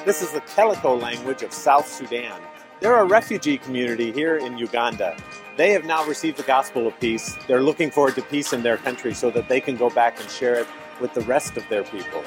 [0.06, 2.42] This is the Keliko language of South Sudan.
[2.82, 5.16] They're a refugee community here in Uganda.
[5.56, 7.38] They have now received the gospel of peace.
[7.48, 10.30] They're looking forward to peace in their country so that they can go back and
[10.30, 10.68] share it
[11.00, 12.22] with the rest of their people.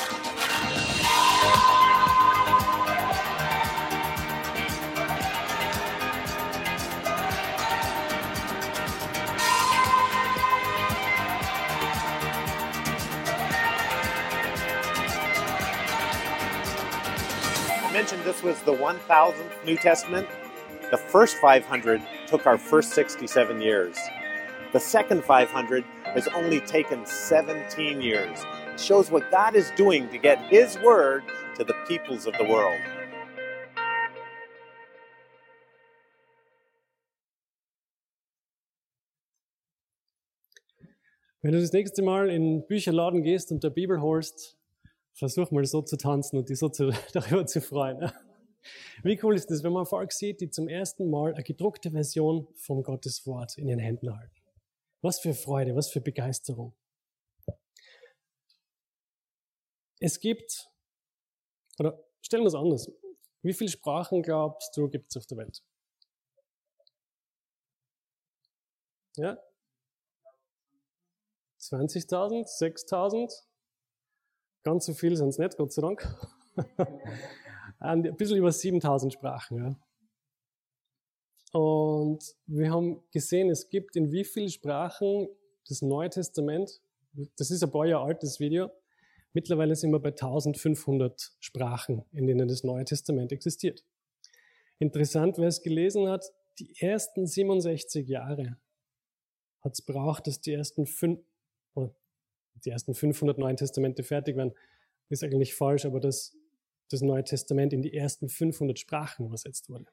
[18.26, 20.26] This was the 1000th New Testament.
[20.90, 23.96] The first 500 took our first 67 years.
[24.72, 28.44] The second 500 has only taken 17 years.
[28.72, 31.22] It shows what God is doing to get His word
[31.54, 32.80] to the peoples of the world.
[41.42, 44.55] Wenn du das nächste Mal in den Bücherladen gehst und der Bibel holst,
[45.16, 48.10] versuch mal so zu tanzen und dich so zu, darüber zu freuen.
[49.02, 52.48] Wie cool ist das, wenn man Volk sieht, die zum ersten Mal eine gedruckte Version
[52.54, 54.34] vom Gottes Wort in ihren Händen halten?
[55.02, 56.74] Was für Freude, was für Begeisterung.
[60.00, 60.68] Es gibt,
[61.78, 62.90] oder stellen wir es anders,
[63.42, 65.62] wie viele Sprachen glaubst du, gibt es auf der Welt?
[69.16, 69.38] Ja?
[71.60, 73.45] 20.000, 6.000?
[74.66, 76.04] Ganz so viel sind es nicht, Gott sei Dank.
[77.78, 79.58] ein bisschen über 7000 Sprachen.
[79.58, 79.76] Ja.
[81.56, 85.28] Und wir haben gesehen, es gibt in wie vielen Sprachen
[85.68, 86.80] das Neue Testament,
[87.36, 88.68] das ist ein paar Jahre altes Video,
[89.34, 93.84] mittlerweile sind wir bei 1500 Sprachen, in denen das Neue Testament existiert.
[94.80, 96.24] Interessant, wer es gelesen hat,
[96.58, 98.58] die ersten 67 Jahre
[99.60, 101.20] hat es braucht, dass die ersten, fünf,
[102.64, 104.54] die ersten 500 Neuen Testamente fertig werden.
[105.08, 106.36] Ist eigentlich falsch, aber dass
[106.90, 109.86] das Neue Testament in die ersten 500 Sprachen übersetzt wurde.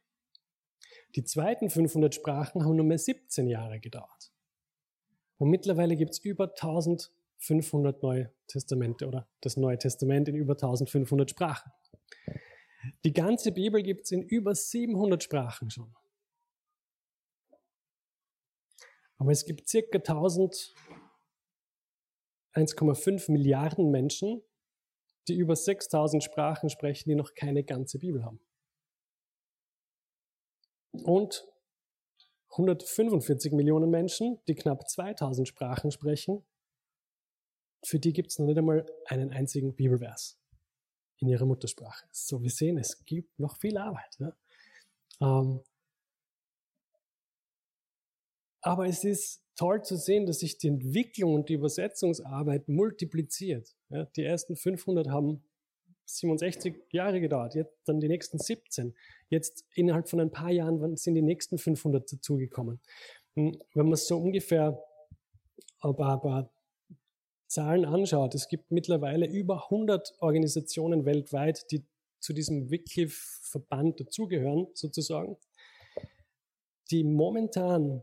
[1.16, 4.32] Die zweiten 500 Sprachen haben nur mehr 17 Jahre gedauert.
[5.38, 11.30] Und mittlerweile gibt es über 1500 Neue Testamente oder das Neue Testament in über 1500
[11.30, 11.72] Sprachen.
[13.06, 15.96] Die ganze Bibel gibt es in über 700 Sprachen schon.
[19.18, 20.74] Aber es gibt circa 1000,
[22.54, 24.42] 1,5 Milliarden Menschen,
[25.28, 28.40] die über 6000 Sprachen sprechen, die noch keine ganze Bibel haben.
[30.92, 31.48] Und
[32.52, 36.46] 145 Millionen Menschen, die knapp 2000 Sprachen sprechen,
[37.84, 40.40] für die gibt es noch nicht einmal einen einzigen Bibelvers
[41.18, 42.06] in ihrer Muttersprache.
[42.12, 44.16] So, wir sehen, es gibt noch viel Arbeit.
[44.20, 44.36] Ja?
[45.22, 45.64] Ähm,
[48.62, 53.76] aber es ist toll zu sehen, dass sich die Entwicklung und die Übersetzungsarbeit multipliziert.
[53.90, 55.44] Ja, die ersten 500 haben
[56.06, 58.94] 67 Jahre gedauert, jetzt dann die nächsten 17.
[59.30, 62.82] Jetzt innerhalb von ein paar Jahren sind die nächsten 500 dazugekommen.
[63.36, 64.80] Hm, wenn man so ungefähr
[65.82, 66.54] ein paar, ein paar
[67.48, 71.86] Zahlen anschaut, es gibt mittlerweile über 100 Organisationen weltweit, die
[72.20, 75.38] zu diesem Wycliffe-Verband dazugehören, sozusagen,
[76.90, 78.02] die momentan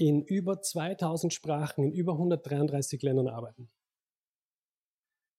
[0.00, 3.70] in über 2000 Sprachen in über 133 Ländern arbeiten.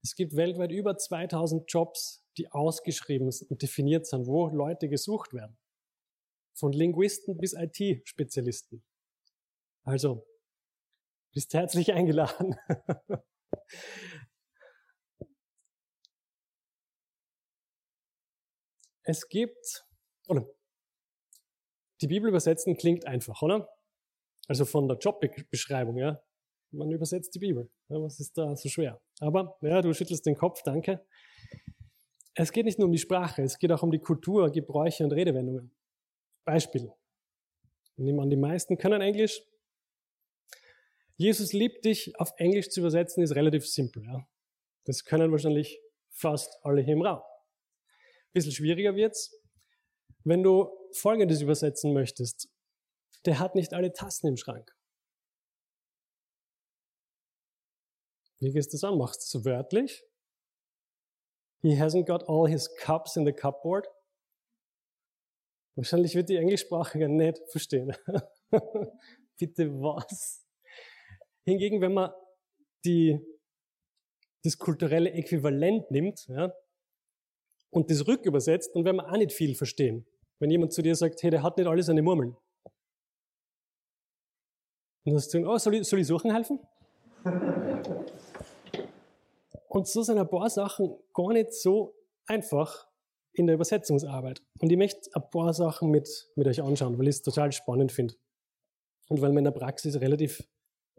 [0.03, 5.57] Es gibt weltweit über 2000 Jobs, die ausgeschrieben und definiert sind, wo Leute gesucht werden.
[6.53, 8.83] Von Linguisten bis IT-Spezialisten.
[9.83, 10.27] Also,
[11.33, 12.55] bist herzlich eingeladen.
[19.01, 19.87] es gibt,
[20.27, 20.47] oder
[22.01, 23.67] die Bibel übersetzen klingt einfach, oder?
[24.51, 26.21] Also von der Jobbeschreibung, ja.
[26.71, 27.69] Man übersetzt die Bibel.
[27.87, 29.01] Ja, was ist da so schwer?
[29.21, 31.05] Aber, ja, du schüttelst den Kopf, danke.
[32.35, 35.13] Es geht nicht nur um die Sprache, es geht auch um die Kultur, Gebräuche und
[35.13, 35.73] Redewendungen.
[36.43, 36.91] Beispiel.
[37.95, 39.41] Ich nehme an, die meisten können Englisch.
[41.15, 44.03] Jesus liebt dich auf Englisch zu übersetzen, ist relativ simpel.
[44.03, 44.27] Ja?
[44.83, 47.19] Das können wahrscheinlich fast alle hier im Raum.
[47.19, 49.33] Ein bisschen schwieriger wird's,
[50.25, 52.49] wenn du Folgendes übersetzen möchtest.
[53.25, 54.75] Der hat nicht alle Tassen im Schrank.
[58.39, 58.97] Wie gehst du das an?
[58.97, 60.03] Machst du es wörtlich?
[61.61, 63.87] He hasn't got all his cups in the cupboard.
[65.75, 67.95] Wahrscheinlich wird die Englischsprachige nicht verstehen.
[69.37, 70.43] Bitte was?
[71.45, 72.11] Hingegen, wenn man
[72.83, 73.19] die,
[74.43, 76.51] das kulturelle Äquivalent nimmt ja,
[77.69, 80.07] und das rückübersetzt, dann werden wir auch nicht viel verstehen.
[80.39, 82.35] Wenn jemand zu dir sagt, hey, der hat nicht alle seine Murmeln.
[85.03, 86.59] Und dann du, oh, soll ich, soll ich suchen helfen?
[89.67, 92.87] Und so sind ein paar Sachen gar nicht so einfach
[93.33, 94.41] in der Übersetzungsarbeit.
[94.59, 97.91] Und ich möchte ein paar Sachen mit, mit euch anschauen, weil ich es total spannend
[97.91, 98.15] finde.
[99.09, 100.43] Und weil man in der Praxis relativ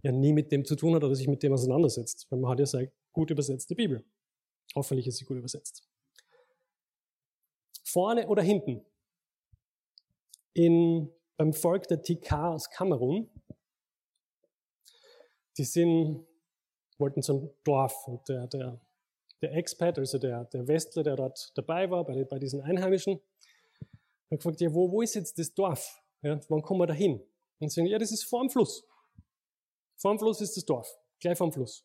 [0.03, 2.27] ja nie mit dem zu tun hat oder sich mit dem auseinandersetzt.
[2.31, 4.05] Weil man hat ja sehr gut übersetzte Bibel.
[4.75, 5.87] Hoffentlich ist sie gut übersetzt.
[7.85, 8.85] Vorne oder hinten?
[10.55, 13.29] In, beim Volk der TK aus Kamerun,
[15.57, 16.27] die sind
[17.03, 18.81] wollten ein Dorf und der, der,
[19.41, 23.21] der Expat, also der, der Westler, der dort dabei war, bei, bei diesen Einheimischen,
[24.31, 26.03] hat gefragt, ja, wo, wo ist jetzt das Dorf?
[26.23, 27.21] Ja, wann kommen wir da hin?
[27.59, 28.87] Und sie sagen, ja, das ist vor dem Fluss.
[29.97, 31.85] Vor dem Fluss ist das Dorf, gleich vor dem Fluss.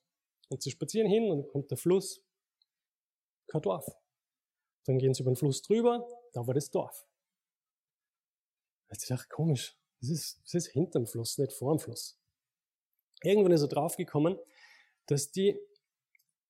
[0.50, 2.24] Und sie spazieren hin und dann kommt der Fluss,
[3.48, 3.86] kein Dorf.
[4.86, 7.06] Dann gehen sie über den Fluss drüber, da war das Dorf.
[8.90, 12.18] Jetzt dachte ich, komisch, das ist, das ist hinterm Fluss, nicht vor dem Fluss.
[13.24, 14.38] Irgendwann ist er draufgekommen,
[15.08, 15.60] dass die,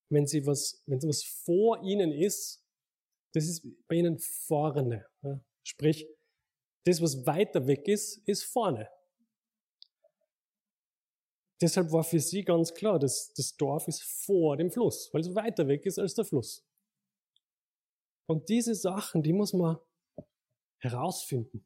[0.09, 2.63] wenn sie was, wenn was vor ihnen ist,
[3.33, 5.05] das ist bei ihnen vorne.
[5.21, 5.39] Ja?
[5.63, 6.07] Sprich,
[6.85, 8.89] das, was weiter weg ist, ist vorne.
[11.59, 15.33] Deshalb war für sie ganz klar, dass das Dorf ist vor dem Fluss, weil es
[15.33, 16.63] weiter weg ist als der Fluss.
[18.27, 19.77] Und diese Sachen, die muss man
[20.79, 21.65] herausfinden.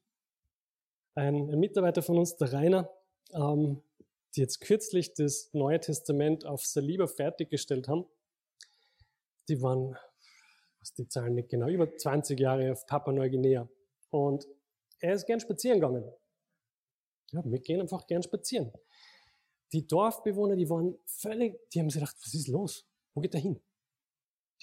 [1.16, 2.90] Ein, ein Mitarbeiter von uns, der Rainer,
[3.34, 3.82] ähm,
[4.36, 8.06] die jetzt kürzlich das Neue Testament auf Saliba fertiggestellt haben,
[9.50, 9.98] die waren,
[10.80, 13.70] was die Zahlen nicht genau, über 20 Jahre auf Papua Neuguinea.
[14.10, 14.48] Und
[15.00, 16.10] er ist gern spazieren gegangen.
[17.32, 18.72] Ja, wir gehen einfach gern spazieren.
[19.74, 22.86] Die Dorfbewohner, die waren völlig, die haben sich gedacht, was ist los?
[23.14, 23.62] Wo geht er hin?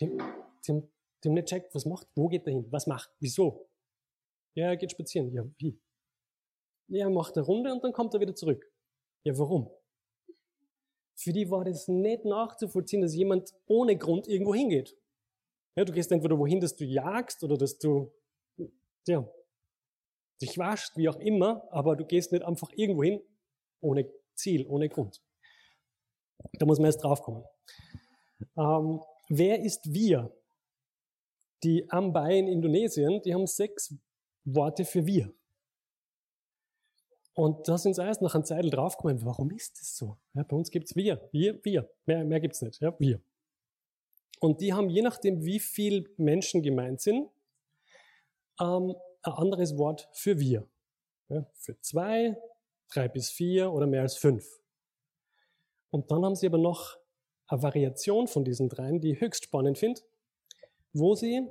[0.00, 2.66] Die, die, haben, die haben nicht checkt, was macht, wo geht er hin?
[2.70, 3.10] Was macht?
[3.18, 3.68] Wieso?
[4.54, 5.32] Ja, er geht spazieren.
[5.32, 5.80] Ja, wie?
[6.88, 8.64] Ja, er macht eine Runde und dann kommt er wieder zurück.
[9.28, 9.70] Ja, warum?
[11.14, 14.96] Für die war das nicht nachzuvollziehen, dass jemand ohne Grund irgendwo hingeht.
[15.76, 18.10] Ja, du gehst entweder wohin, dass du jagst oder dass du,
[19.06, 19.30] ja,
[20.40, 23.20] dich wascht, wie auch immer, aber du gehst nicht einfach irgendwo hin
[23.82, 25.22] ohne Ziel, ohne Grund.
[26.54, 27.44] Da muss man erst draufkommen.
[28.56, 30.34] Ähm, wer ist wir?
[31.64, 33.94] Die Ambai in Indonesien, die haben sechs
[34.44, 35.34] Worte für wir.
[37.38, 40.16] Und da sind sie erst nach einer Zeit draufgekommen, warum ist das so?
[40.34, 41.88] Ja, bei uns gibt's wir, wir, wir.
[42.04, 43.20] Mehr, mehr gibt's nicht, ja, wir.
[44.40, 47.30] Und die haben je nachdem, wie viel Menschen gemeint sind,
[48.60, 50.68] ähm, ein anderes Wort für wir.
[51.28, 52.36] Ja, für zwei,
[52.92, 54.58] drei bis vier oder mehr als fünf.
[55.90, 56.98] Und dann haben sie aber noch
[57.46, 60.00] eine Variation von diesen dreien, die ich höchst spannend finde,
[60.92, 61.46] wo sie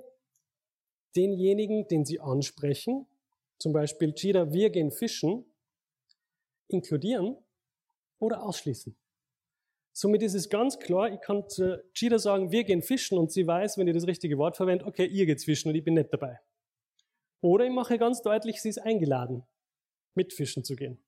[1.16, 3.08] denjenigen, den sie ansprechen,
[3.58, 5.46] zum Beispiel, Gida, wir gehen fischen,
[6.68, 7.38] inkludieren
[8.20, 8.96] oder ausschließen.
[9.94, 13.48] Somit ist es ganz klar, ich kann zu Gida sagen, wir gehen fischen und sie
[13.48, 16.14] weiß, wenn ich das richtige Wort verwende, okay, ihr geht fischen und ich bin nicht
[16.14, 16.40] dabei.
[17.42, 19.44] Oder ich mache ganz deutlich, sie ist eingeladen,
[20.14, 21.04] mit fischen zu gehen.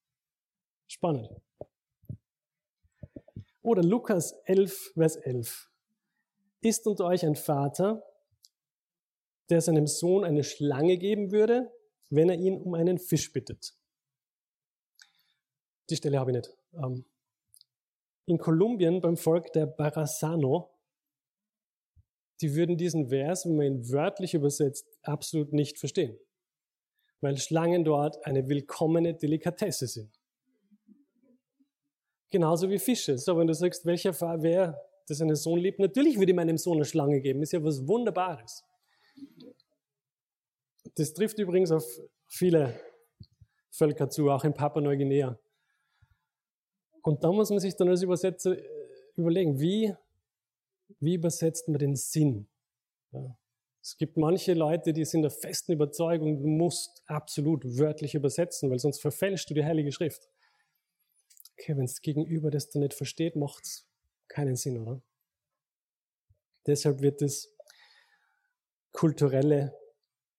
[0.88, 1.30] Spannend.
[3.62, 5.70] Oder Lukas 11, Vers 11.
[6.62, 8.03] Ist unter euch ein Vater,
[9.49, 11.72] der seinem Sohn eine Schlange geben würde,
[12.10, 13.78] wenn er ihn um einen Fisch bittet?
[15.89, 16.57] Die Stelle habe ich nicht.
[16.73, 17.05] Ähm,
[18.25, 20.69] in Kolumbien beim Volk der Barasano,
[22.41, 26.17] die würden diesen Vers, wenn man ihn wörtlich übersetzt, absolut nicht verstehen.
[27.21, 30.19] Weil Schlangen dort eine willkommene Delikatesse sind.
[32.29, 33.17] Genauso wie Fische.
[33.17, 36.77] So, wenn du sagst, welcher wer das seinen Sohn liebt, natürlich würde ich meinem Sohn
[36.77, 37.41] eine Schlange geben.
[37.41, 38.63] Ist ja was Wunderbares.
[40.95, 41.83] Das trifft übrigens auf
[42.27, 42.79] viele
[43.71, 45.39] Völker zu, auch in Papua-Neuguinea.
[47.04, 48.64] Und da muss man sich dann als Übersetzer äh,
[49.16, 49.93] überlegen, wie,
[51.00, 52.47] wie übersetzt man den Sinn?
[53.12, 53.38] Ja.
[53.82, 58.80] Es gibt manche Leute, die sind der festen Überzeugung, du musst absolut wörtlich übersetzen, weil
[58.80, 60.30] sonst verfälschst du die Heilige Schrift.
[61.54, 63.88] Okay, wenn das Gegenüber das dann nicht versteht, macht es
[64.28, 65.02] keinen Sinn, oder?
[66.68, 67.56] Deshalb wird das
[68.91, 69.74] kulturelle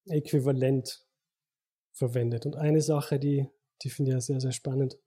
[0.05, 1.05] Äquivalent
[1.91, 2.45] verwendet.
[2.45, 3.49] Und eine Sache, die,
[3.83, 4.97] die finde ich ja sehr, sehr spannend.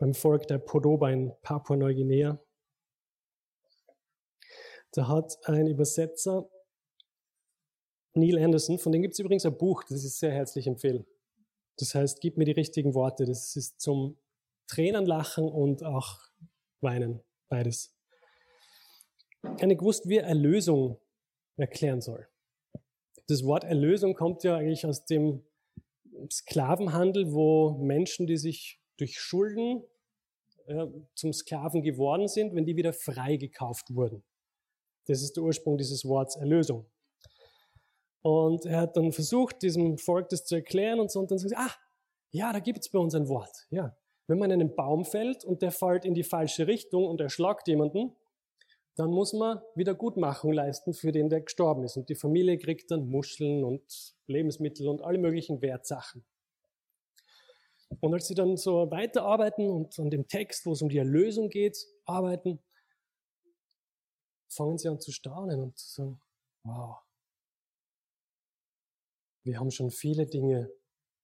[0.00, 2.42] Beim Volk der Podoba in Papua-Neuguinea,
[4.92, 6.48] da hat ein Übersetzer,
[8.14, 11.04] Neil Anderson, von dem gibt es übrigens ein Buch, das ich sehr herzlich empfehle.
[11.78, 13.26] Das heißt, gib mir die richtigen Worte.
[13.26, 14.16] Das ist zum
[14.66, 16.18] Tränen lachen und auch
[16.80, 17.94] weinen, beides.
[19.42, 20.98] Ich habe gewusst, wie Erlösung
[21.56, 22.26] erklären soll.
[23.26, 25.44] Das Wort Erlösung kommt ja eigentlich aus dem
[26.30, 29.82] Sklavenhandel, wo Menschen, die sich durch Schulden
[30.66, 34.22] äh, zum Sklaven geworden sind, wenn die wieder frei gekauft wurden.
[35.06, 36.86] Das ist der Ursprung dieses Wortes Erlösung.
[38.22, 41.52] Und er hat dann versucht, diesem Volk das zu erklären und so, und dann sagt
[41.52, 41.74] er, ah,
[42.30, 43.66] ja, da gibt es bei uns ein Wort.
[43.70, 43.96] Ja,
[44.26, 47.66] wenn man in einen Baum fällt und der fällt in die falsche Richtung und erschlagt
[47.66, 48.14] jemanden,
[48.96, 51.96] dann muss man Wiedergutmachung leisten für den, der gestorben ist.
[51.96, 53.82] Und die Familie kriegt dann Muscheln und
[54.26, 56.24] Lebensmittel und alle möglichen Wertsachen.
[57.98, 61.48] Und als sie dann so weiterarbeiten und an dem Text, wo es um die Erlösung
[61.48, 62.60] geht, arbeiten,
[64.48, 66.20] fangen sie an zu staunen und zu sagen,
[66.62, 66.98] wow,
[69.42, 70.70] wir haben schon viele Dinge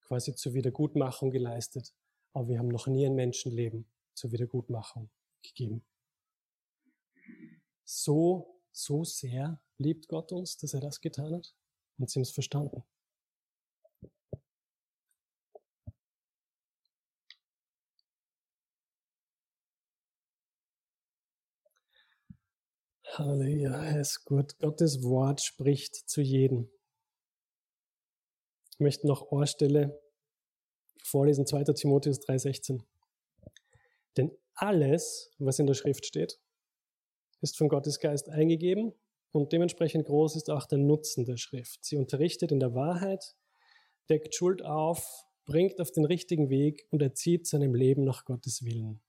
[0.01, 1.95] quasi zur Wiedergutmachung geleistet,
[2.33, 5.11] aber wir haben noch nie ein Menschenleben zur Wiedergutmachung
[5.43, 5.85] gegeben
[7.87, 11.55] so, so sehr liebt Gott uns, dass er das getan hat?
[11.99, 12.83] Und sie haben es verstanden.
[23.19, 24.59] Halleluja, er ist gut.
[24.59, 26.69] Gottes Wort spricht zu jedem.
[28.73, 29.99] Ich möchte noch eine Stelle
[31.03, 31.65] vorlesen, 2.
[31.73, 32.83] Timotheus 3,16.
[34.19, 36.39] Denn alles, was in der Schrift steht,
[37.41, 38.93] ist von Gottes Geist eingegeben
[39.33, 41.87] und dementsprechend groß ist auch der Nutzen der Schrift.
[41.87, 43.35] Sie unterrichtet in der Wahrheit,
[44.11, 49.01] deckt Schuld auf, bringt auf den richtigen Weg und erzieht seinem Leben nach Gottes Willen.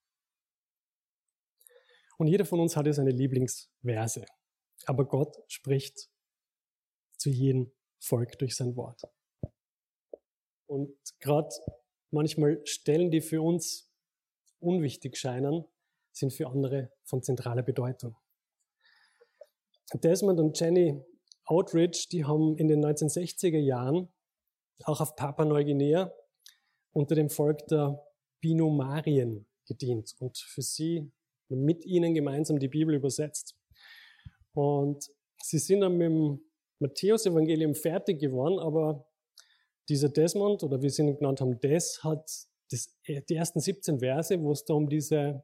[2.17, 4.25] Und jeder von uns hat ja seine Lieblingsverse.
[4.85, 6.09] Aber Gott spricht
[7.17, 9.01] zu jedem Volk durch sein Wort.
[10.67, 11.49] Und gerade
[12.11, 13.91] manchmal Stellen, die für uns
[14.59, 15.65] unwichtig scheinen,
[16.11, 18.15] sind für andere von zentraler Bedeutung.
[19.93, 21.01] Desmond und Jenny
[21.45, 24.11] Outridge, die haben in den 1960er Jahren
[24.83, 26.11] auch auf Papua-Neuguinea
[26.91, 28.03] unter dem Volk der
[28.41, 31.11] Binomarien gedient und für sie
[31.49, 33.55] mit ihnen gemeinsam die Bibel übersetzt.
[34.53, 35.07] Und
[35.41, 36.41] sie sind dann mit dem
[36.79, 39.07] Matthäus-Evangelium fertig geworden, aber
[39.89, 42.29] dieser Desmond, oder wie sie ihn genannt haben, Des, hat
[42.71, 45.43] das, die ersten 17 Verse, wo es da um diese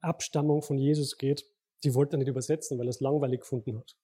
[0.00, 1.44] Abstammung von Jesus geht,
[1.84, 3.96] die wollte er nicht übersetzen, weil er es langweilig gefunden hat.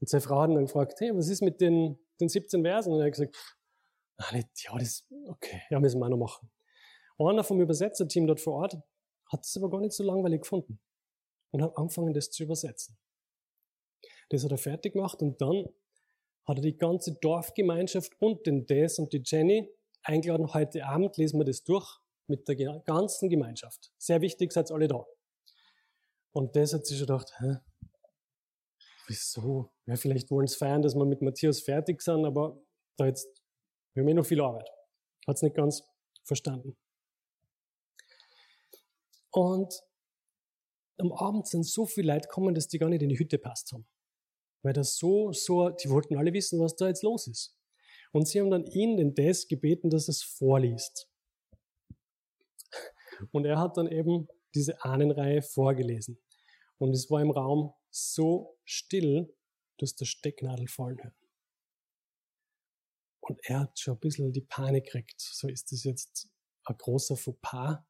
[0.00, 2.92] Und seine Frau hat dann gefragt, hey, was ist mit den, den 17 Versen?
[2.92, 3.36] Und er hat gesagt,
[4.18, 6.50] ah, nicht, ja, das, okay, ja, müssen wir auch noch machen.
[7.18, 8.76] Einer vom Übersetzerteam dort vor Ort
[9.32, 10.78] hat es aber gar nicht so langweilig gefunden
[11.50, 12.96] und hat angefangen, das zu übersetzen.
[14.30, 15.66] Das hat er fertig gemacht und dann
[16.46, 19.68] hat er die ganze Dorfgemeinschaft und den Des und die Jenny
[20.02, 21.98] eingeladen, heute Abend lesen wir das durch
[22.28, 23.92] mit der ganzen Gemeinschaft.
[23.98, 25.04] Sehr wichtig, seid alle da.
[26.32, 27.56] Und das hat sich schon gedacht, hä?
[29.08, 29.72] Wieso?
[29.86, 32.60] Ja, vielleicht wollen sie feiern, dass wir mit Matthias fertig sind, aber
[32.96, 33.28] da jetzt,
[33.94, 34.68] wir haben eh noch viel Arbeit.
[35.26, 35.84] Hat es nicht ganz
[36.24, 36.76] verstanden.
[39.36, 39.82] Und
[40.96, 43.70] am Abend sind so viele Leute gekommen, dass die gar nicht in die Hütte passt
[43.70, 43.86] haben.
[44.62, 47.54] Weil das so, so, die wollten alle wissen, was da jetzt los ist.
[48.12, 51.10] Und sie haben dann ihn, den Des, gebeten, dass er es vorliest.
[53.30, 56.18] Und er hat dann eben diese Ahnenreihe vorgelesen.
[56.78, 59.36] Und es war im Raum so still,
[59.76, 61.14] dass der Stecknadel fallen hört.
[63.20, 65.20] Und er hat schon ein bisschen die Panik gekriegt.
[65.20, 66.30] So ist das jetzt
[66.64, 67.84] ein großer Fauxpas?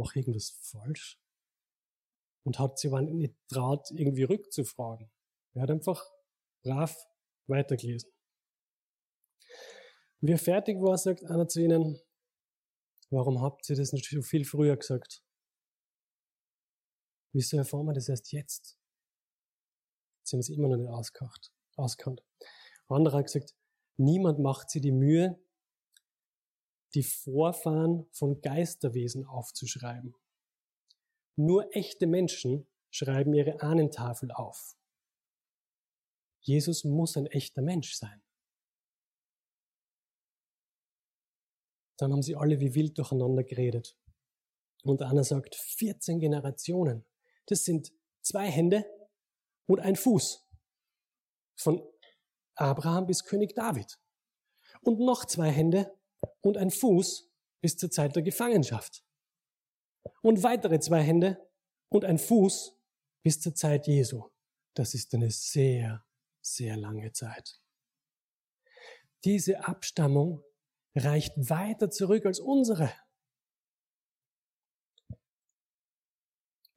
[0.00, 1.20] Mach irgendwas falsch?
[2.44, 5.10] und hat sich aber nicht traut, irgendwie rückzufragen.
[5.54, 6.02] Er hat einfach
[6.62, 6.96] brav
[7.46, 8.10] weitergelesen.
[10.20, 12.00] Wie er fertig war, sagt einer zu ihnen,
[13.10, 15.22] warum habt ihr das nicht schon viel früher gesagt?
[17.32, 18.78] Wieso erfahren wir das erst jetzt?
[20.24, 20.90] Sie haben es immer noch nicht
[21.76, 22.22] ausgekannt.
[22.88, 23.54] anderer hat gesagt,
[23.96, 25.40] niemand macht sich die Mühe,
[26.94, 30.14] die Vorfahren von Geisterwesen aufzuschreiben.
[31.36, 34.76] Nur echte Menschen schreiben ihre Ahnentafel auf.
[36.40, 38.22] Jesus muss ein echter Mensch sein.
[41.96, 43.96] Dann haben sie alle wie wild durcheinander geredet.
[44.82, 47.04] Und einer sagt, 14 Generationen.
[47.46, 48.86] Das sind zwei Hände
[49.66, 50.48] und ein Fuß.
[51.56, 51.86] Von
[52.54, 53.98] Abraham bis König David.
[54.80, 55.94] Und noch zwei Hände
[56.40, 59.04] und ein Fuß bis zur Zeit der Gefangenschaft.
[60.22, 61.50] Und weitere zwei Hände
[61.88, 62.76] und ein Fuß
[63.22, 64.30] bis zur Zeit Jesu.
[64.74, 66.04] Das ist eine sehr,
[66.40, 67.60] sehr lange Zeit.
[69.24, 70.42] Diese Abstammung
[70.94, 72.92] reicht weiter zurück als unsere.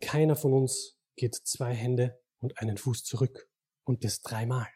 [0.02, 3.50] Keiner von uns geht zwei Hände und einen Fuß zurück
[3.86, 4.68] und das dreimal.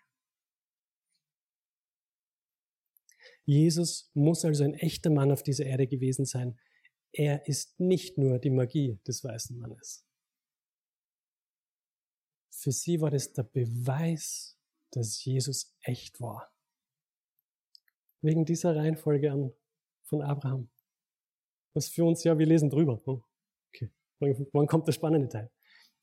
[3.48, 6.60] Jesus muss also ein echter Mann auf dieser Erde gewesen sein.
[7.14, 10.06] Er ist nicht nur die Magie des weißen Mannes.
[12.52, 14.60] Für sie war das der Beweis,
[14.92, 16.54] dass Jesus echt war.
[18.22, 19.54] Wegen dieser Reihenfolge an
[20.04, 20.70] von Abraham.
[21.74, 23.02] Was für uns ja, wir lesen drüber.
[23.06, 23.24] Hm?
[23.70, 23.92] Okay,
[24.52, 25.52] wann kommt der spannende Teil?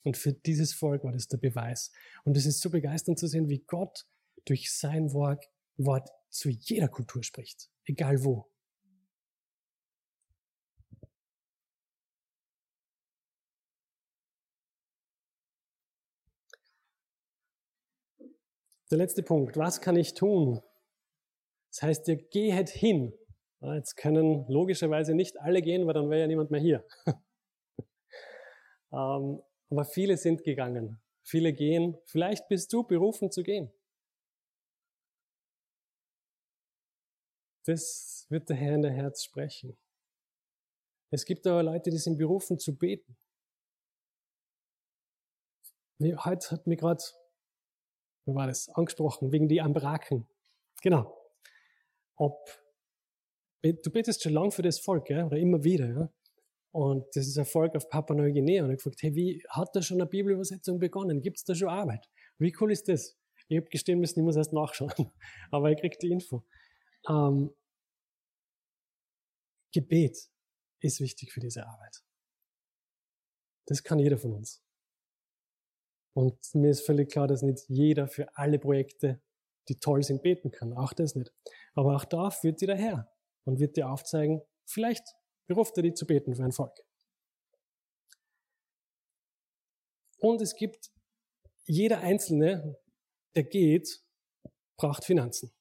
[0.03, 1.93] Und für dieses Volk war das der Beweis.
[2.25, 4.07] Und es ist so begeisternd zu sehen, wie Gott
[4.47, 5.45] durch sein Wort,
[5.77, 8.51] Wort zu jeder Kultur spricht, egal wo.
[18.91, 19.57] Der letzte Punkt.
[19.57, 20.61] Was kann ich tun?
[21.71, 23.13] Das heißt, ihr gehet hin.
[23.61, 26.85] Jetzt können logischerweise nicht alle gehen, weil dann wäre ja niemand mehr hier.
[28.93, 31.03] Ähm, aber viele sind gegangen.
[31.25, 31.99] Viele gehen.
[32.05, 33.73] Vielleicht bist du berufen zu gehen.
[37.65, 39.77] Das wird der Herr in der Herz sprechen.
[41.11, 43.17] Es gibt aber Leute, die sind berufen zu beten.
[46.01, 47.03] Heute hat mir gerade,
[48.27, 50.27] wie war das, angesprochen, wegen die Ambraken.
[50.83, 51.17] Genau.
[52.17, 52.37] Ob,
[53.63, 56.13] du betest schon lang für das Volk, ja, oder immer wieder, ja.
[56.73, 58.65] Und das ist ein Volk auf Papua Neuguinea.
[58.65, 61.23] Und ich gefragt, hey, wie hat da schon eine Bibelübersetzung begonnen?
[61.23, 62.11] Gibt es da schon Arbeit?
[62.39, 63.17] Wie cool ist das?
[63.47, 64.93] Ich habe gestehen müssen, ich muss erst nachschauen.
[65.53, 66.45] Aber ich krieg die Info.
[67.09, 67.55] Ähm,
[69.73, 70.31] Gebet
[70.81, 72.05] ist wichtig für diese Arbeit.
[73.67, 74.63] Das kann jeder von uns.
[76.15, 79.21] Und mir ist völlig klar, dass nicht jeder für alle Projekte,
[79.69, 80.73] die toll sind, beten kann.
[80.73, 81.33] Auch das nicht.
[81.75, 83.11] Aber auch da führt dir der Herr
[83.45, 85.05] und wird dir aufzeigen, vielleicht
[85.47, 86.79] beruft er dich zu beten für ein Volk.
[90.19, 90.91] Und es gibt
[91.65, 92.79] jeder Einzelne,
[93.35, 94.03] der geht,
[94.79, 95.53] braucht Finanzen.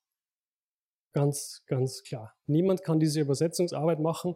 [1.14, 2.34] Ganz, ganz klar.
[2.47, 4.36] Niemand kann diese Übersetzungsarbeit machen,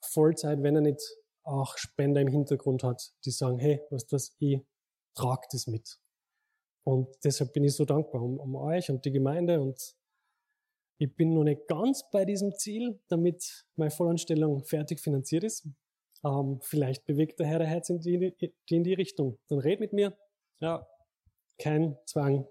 [0.00, 1.02] Vollzeit, wenn er nicht
[1.44, 4.60] auch Spender im Hintergrund hat, die sagen, hey, was, ich
[5.14, 5.98] trage das mit.
[6.84, 9.94] Und deshalb bin ich so dankbar um, um euch und die Gemeinde und
[11.00, 15.68] ich bin noch nicht ganz bei diesem Ziel, damit meine Vollanstellung fertig finanziert ist.
[16.24, 18.34] Ähm, vielleicht bewegt der Herr der Herz in die,
[18.68, 19.38] in die Richtung.
[19.48, 20.18] Dann red mit mir.
[20.60, 20.88] Ja,
[21.58, 22.48] kein Zwang.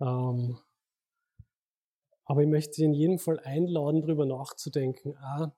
[0.00, 0.58] Ähm,
[2.30, 5.52] aber ich möchte Sie in jedem Fall einladen, darüber nachzudenken, ah,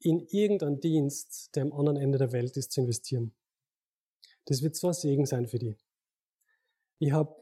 [0.00, 3.32] in irgendeinen Dienst, der am anderen Ende der Welt ist, zu investieren.
[4.46, 5.76] Das wird zwar Segen sein für die.
[6.98, 7.36] Ich habe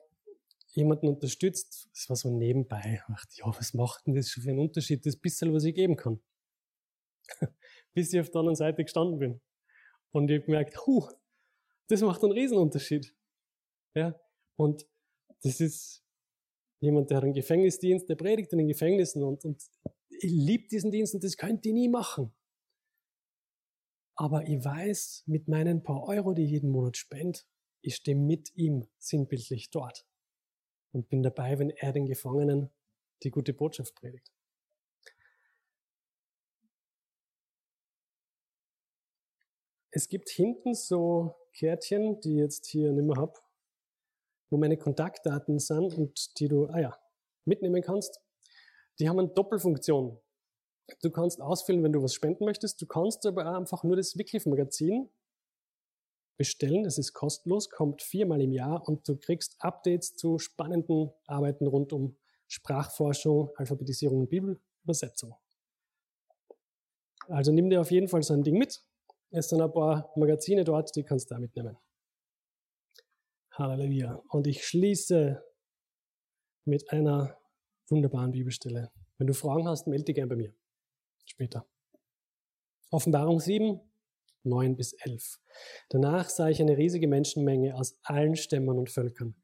[0.73, 4.51] jemanden unterstützt, das war so nebenbei, ich dachte, ja, was macht denn das schon für
[4.51, 6.23] einen Unterschied, das bisschen, was ich geben kann.
[7.95, 9.41] Bis ich auf der anderen Seite gestanden bin.
[10.11, 11.09] Und ich habe gemerkt, huh,
[11.89, 13.17] das macht einen Riesenunterschied.
[13.95, 14.21] Ja,
[14.57, 14.87] und
[15.41, 16.04] das ist
[16.85, 19.63] jemand, der hat einen Gefängnisdienst, der predigt in den Gefängnissen und, und
[20.11, 22.33] ich liebe diesen Dienst und das könnt ihr nie machen.
[24.17, 27.41] Aber ich weiß, mit meinen paar Euro, die ich jeden Monat spende,
[27.81, 30.07] ich stehe mit ihm sinnbildlich dort
[30.93, 32.71] und bin dabei, wenn er den Gefangenen
[33.23, 34.31] die gute Botschaft predigt.
[39.91, 43.39] Es gibt hinten so Kärtchen, die ich jetzt hier nicht mehr habe,
[44.51, 46.99] wo meine Kontaktdaten sind und die du, ah ja,
[47.45, 48.21] mitnehmen kannst.
[48.99, 50.19] Die haben eine Doppelfunktion.
[51.03, 52.81] Du kannst ausfüllen, wenn du was spenden möchtest.
[52.81, 55.09] Du kannst aber auch einfach nur das Wycliffe-Magazin
[56.37, 56.85] bestellen.
[56.85, 61.93] Das ist kostenlos, kommt viermal im Jahr und du kriegst Updates zu spannenden Arbeiten rund
[61.93, 62.17] um
[62.47, 65.35] Sprachforschung, Alphabetisierung und Bibelübersetzung.
[67.29, 68.83] Also nimm dir auf jeden Fall so ein Ding mit.
[69.31, 71.77] Es sind ein paar Magazine dort, die kannst du da mitnehmen.
[73.57, 74.23] Halleluja.
[74.29, 75.43] Und ich schließe
[76.65, 77.39] mit einer
[77.89, 78.91] wunderbaren Bibelstelle.
[79.19, 80.55] Wenn du Fragen hast, melde dich gern bei mir.
[81.25, 81.67] Später.
[82.91, 83.81] Offenbarung 7,
[84.45, 85.41] 9 bis 11.
[85.89, 89.35] Danach sah ich eine riesige Menschenmenge aus allen Stämmen und Völkern.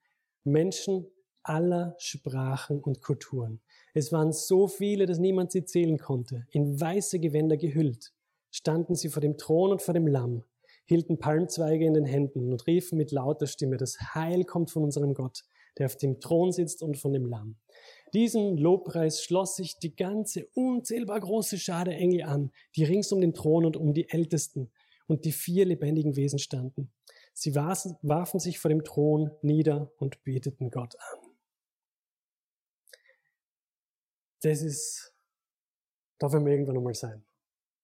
[0.45, 1.07] Menschen
[1.43, 3.61] aller Sprachen und Kulturen.
[3.95, 6.47] Es waren so viele, dass niemand sie zählen konnte.
[6.51, 8.13] In weiße Gewänder gehüllt
[8.51, 10.45] standen sie vor dem Thron und vor dem Lamm,
[10.91, 15.15] hielten Palmzweige in den Händen und riefen mit lauter Stimme, das Heil kommt von unserem
[15.15, 15.45] Gott,
[15.79, 17.61] der auf dem Thron sitzt und von dem Lamm.
[18.13, 23.21] Diesen Lobpreis schloss sich die ganze unzählbar große Schar der Engel an, die rings um
[23.21, 24.73] den Thron und um die Ältesten
[25.07, 26.91] und die vier lebendigen Wesen standen.
[27.35, 31.31] Sie warfen sich vor dem Thron nieder und beteten Gott an.
[34.43, 35.15] Das ist,
[36.19, 37.25] da werden wir irgendwann einmal sein.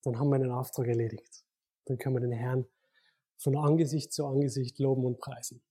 [0.03, 1.45] Dann haben wir einen Auftrag erledigt.
[1.85, 2.67] Dann können wir den Herrn
[3.39, 5.63] von Angesicht zu Angesicht loben und preisen.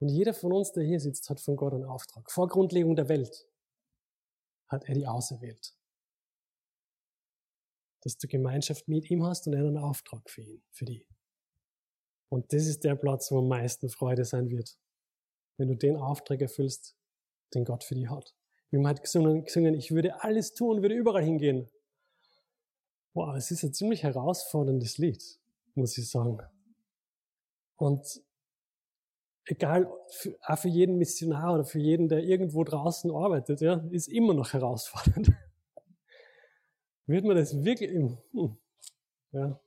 [0.00, 2.30] Und jeder von uns, der hier sitzt, hat von Gott einen Auftrag.
[2.30, 3.48] Vor Grundlegung der Welt
[4.68, 5.74] hat er die auserwählt.
[8.02, 11.06] Dass du Gemeinschaft mit ihm hast und er einen Auftrag für ihn, für die.
[12.28, 14.76] Und das ist der Platz, wo am meisten Freude sein wird.
[15.56, 16.96] Wenn du den Auftrag erfüllst,
[17.54, 18.34] den Gott für dich hat.
[18.70, 21.70] Wir haben halt gesungen, gesungen, ich würde alles tun, würde überall hingehen.
[23.12, 25.38] Wow, es ist ein ziemlich herausforderndes Lied,
[25.74, 26.38] muss ich sagen.
[27.76, 28.22] Und
[29.46, 34.08] egal, für, auch für jeden Missionar oder für jeden, der irgendwo draußen arbeitet, ja, ist
[34.08, 35.32] immer noch herausfordernd.
[37.06, 38.56] Wird man das wirklich, hm,
[39.32, 39.60] ja,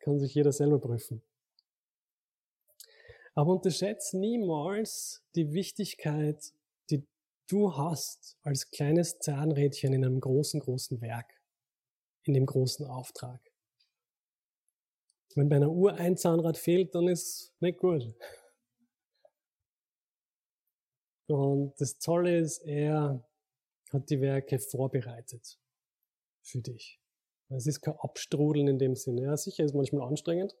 [0.00, 1.22] kann sich jeder selber prüfen.
[3.34, 6.52] Aber unterschätzt niemals die Wichtigkeit
[7.52, 11.30] du hast als kleines Zahnrädchen in einem großen, großen Werk,
[12.22, 13.40] in dem großen Auftrag.
[15.34, 18.14] Wenn bei einer Uhr ein Zahnrad fehlt, dann ist nicht gut.
[21.26, 23.26] Und das Tolle ist, er
[23.90, 25.58] hat die Werke vorbereitet
[26.42, 27.00] für dich.
[27.48, 29.22] Es ist kein Abstrudeln in dem Sinne.
[29.22, 30.56] Ja, sicher ist manchmal anstrengend,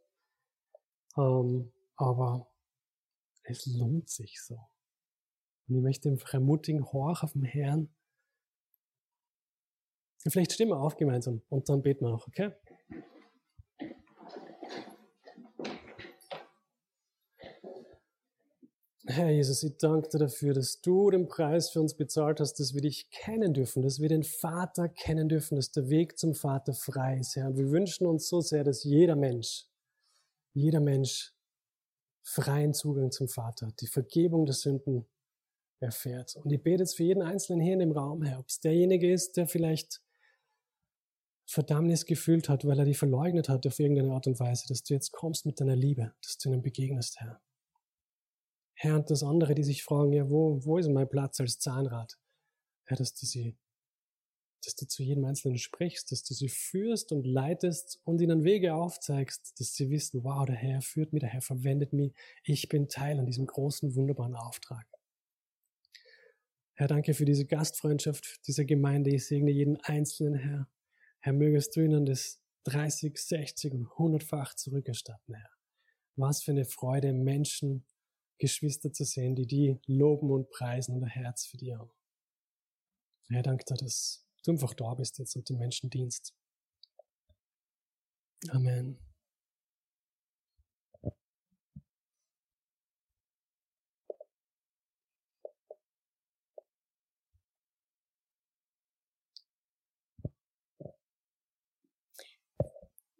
[1.16, 2.50] ähm, aber
[3.44, 4.54] es lohnt sich so.
[5.68, 7.94] Und ich möchte einfach ermutigen, horch auf den Herrn.
[10.18, 12.52] Vielleicht stehen wir auf gemeinsam und dann beten wir auch, okay?
[19.04, 22.72] Herr Jesus, ich danke dir dafür, dass du den Preis für uns bezahlt hast, dass
[22.72, 26.72] wir dich kennen dürfen, dass wir den Vater kennen dürfen, dass der Weg zum Vater
[26.72, 27.48] frei ist, Herr.
[27.48, 29.66] Und wir wünschen uns so sehr, dass jeder Mensch,
[30.52, 31.34] jeder Mensch
[32.22, 35.08] freien Zugang zum Vater hat, die Vergebung der Sünden
[35.80, 36.36] erfährt.
[36.36, 39.12] Und ich bete jetzt für jeden Einzelnen hier in dem Raum, Herr, ob es derjenige
[39.12, 40.00] ist, der vielleicht
[41.44, 44.94] Verdammnis gefühlt hat, weil er die verleugnet hat auf irgendeine Art und Weise, dass du
[44.94, 47.42] jetzt kommst mit deiner Liebe, dass du ihnen begegnest, Herr.
[48.82, 52.18] Herr, und das andere, die sich fragen, ja, wo, wo ist mein Platz als Zahnrad?
[52.84, 53.56] Herr, dass du sie,
[54.64, 58.74] dass du zu jedem Einzelnen sprichst, dass du sie führst und leitest und ihnen Wege
[58.74, 62.12] aufzeigst, dass sie wissen, wow, der Herr führt mich, der Herr verwendet mich,
[62.42, 64.84] ich bin Teil an diesem großen, wunderbaren Auftrag.
[66.74, 69.14] Herr, danke für diese Gastfreundschaft dieser Gemeinde.
[69.14, 70.68] Ich segne jeden Einzelnen, Herr.
[71.20, 75.50] Herr, mögest du ihnen das 30, 60 und 100-fach zurückerstatten, Herr.
[76.16, 77.86] Was für eine Freude, Menschen,
[78.42, 81.92] Geschwister zu sehen, die die loben und preisen und ein Herz für die haben.
[83.28, 86.34] Herr, danke dir, dass du einfach da bist jetzt und den Menschen dienst.
[88.50, 88.98] Amen.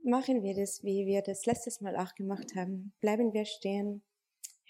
[0.04, 2.92] Machen wir das, wie wir das letztes Mal auch gemacht haben.
[3.00, 4.02] Bleiben wir stehen,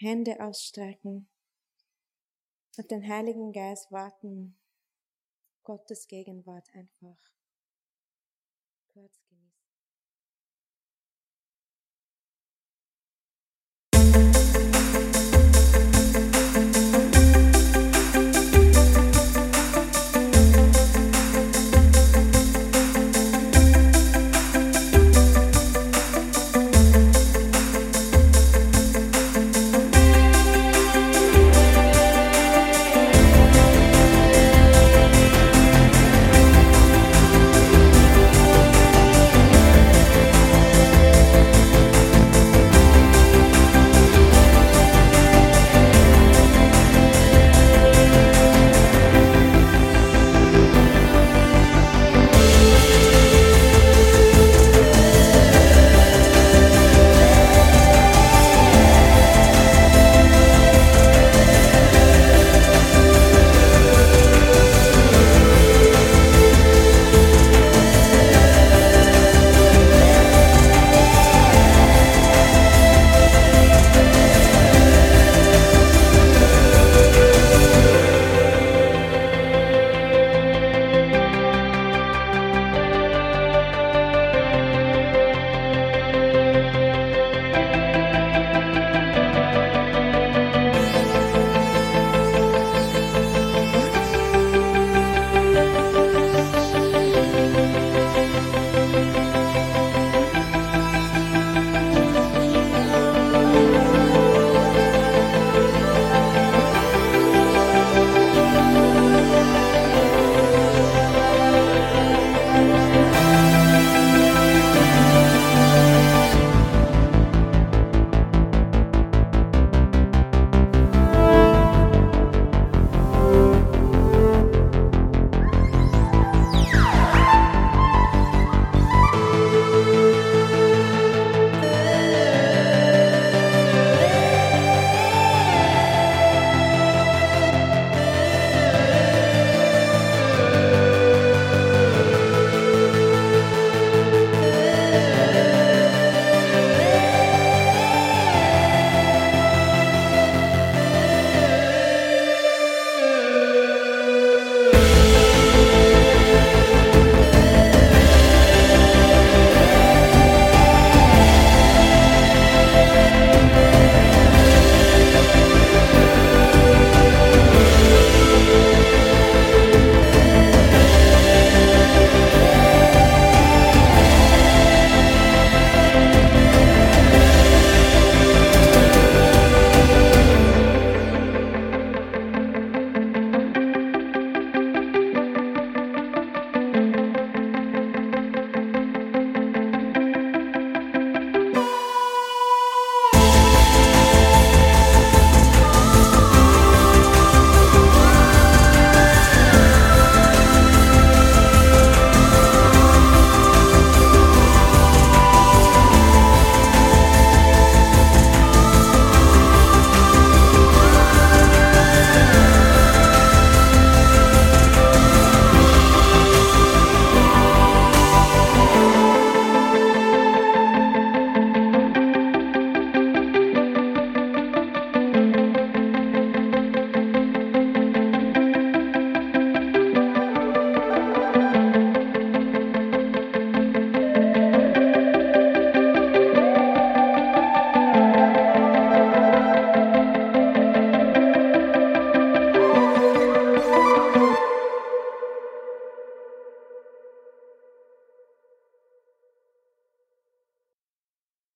[0.02, 1.28] Hände ausstrecken,
[2.76, 4.58] auf den Heiligen Geist warten,
[5.62, 7.31] Gottes Gegenwart einfach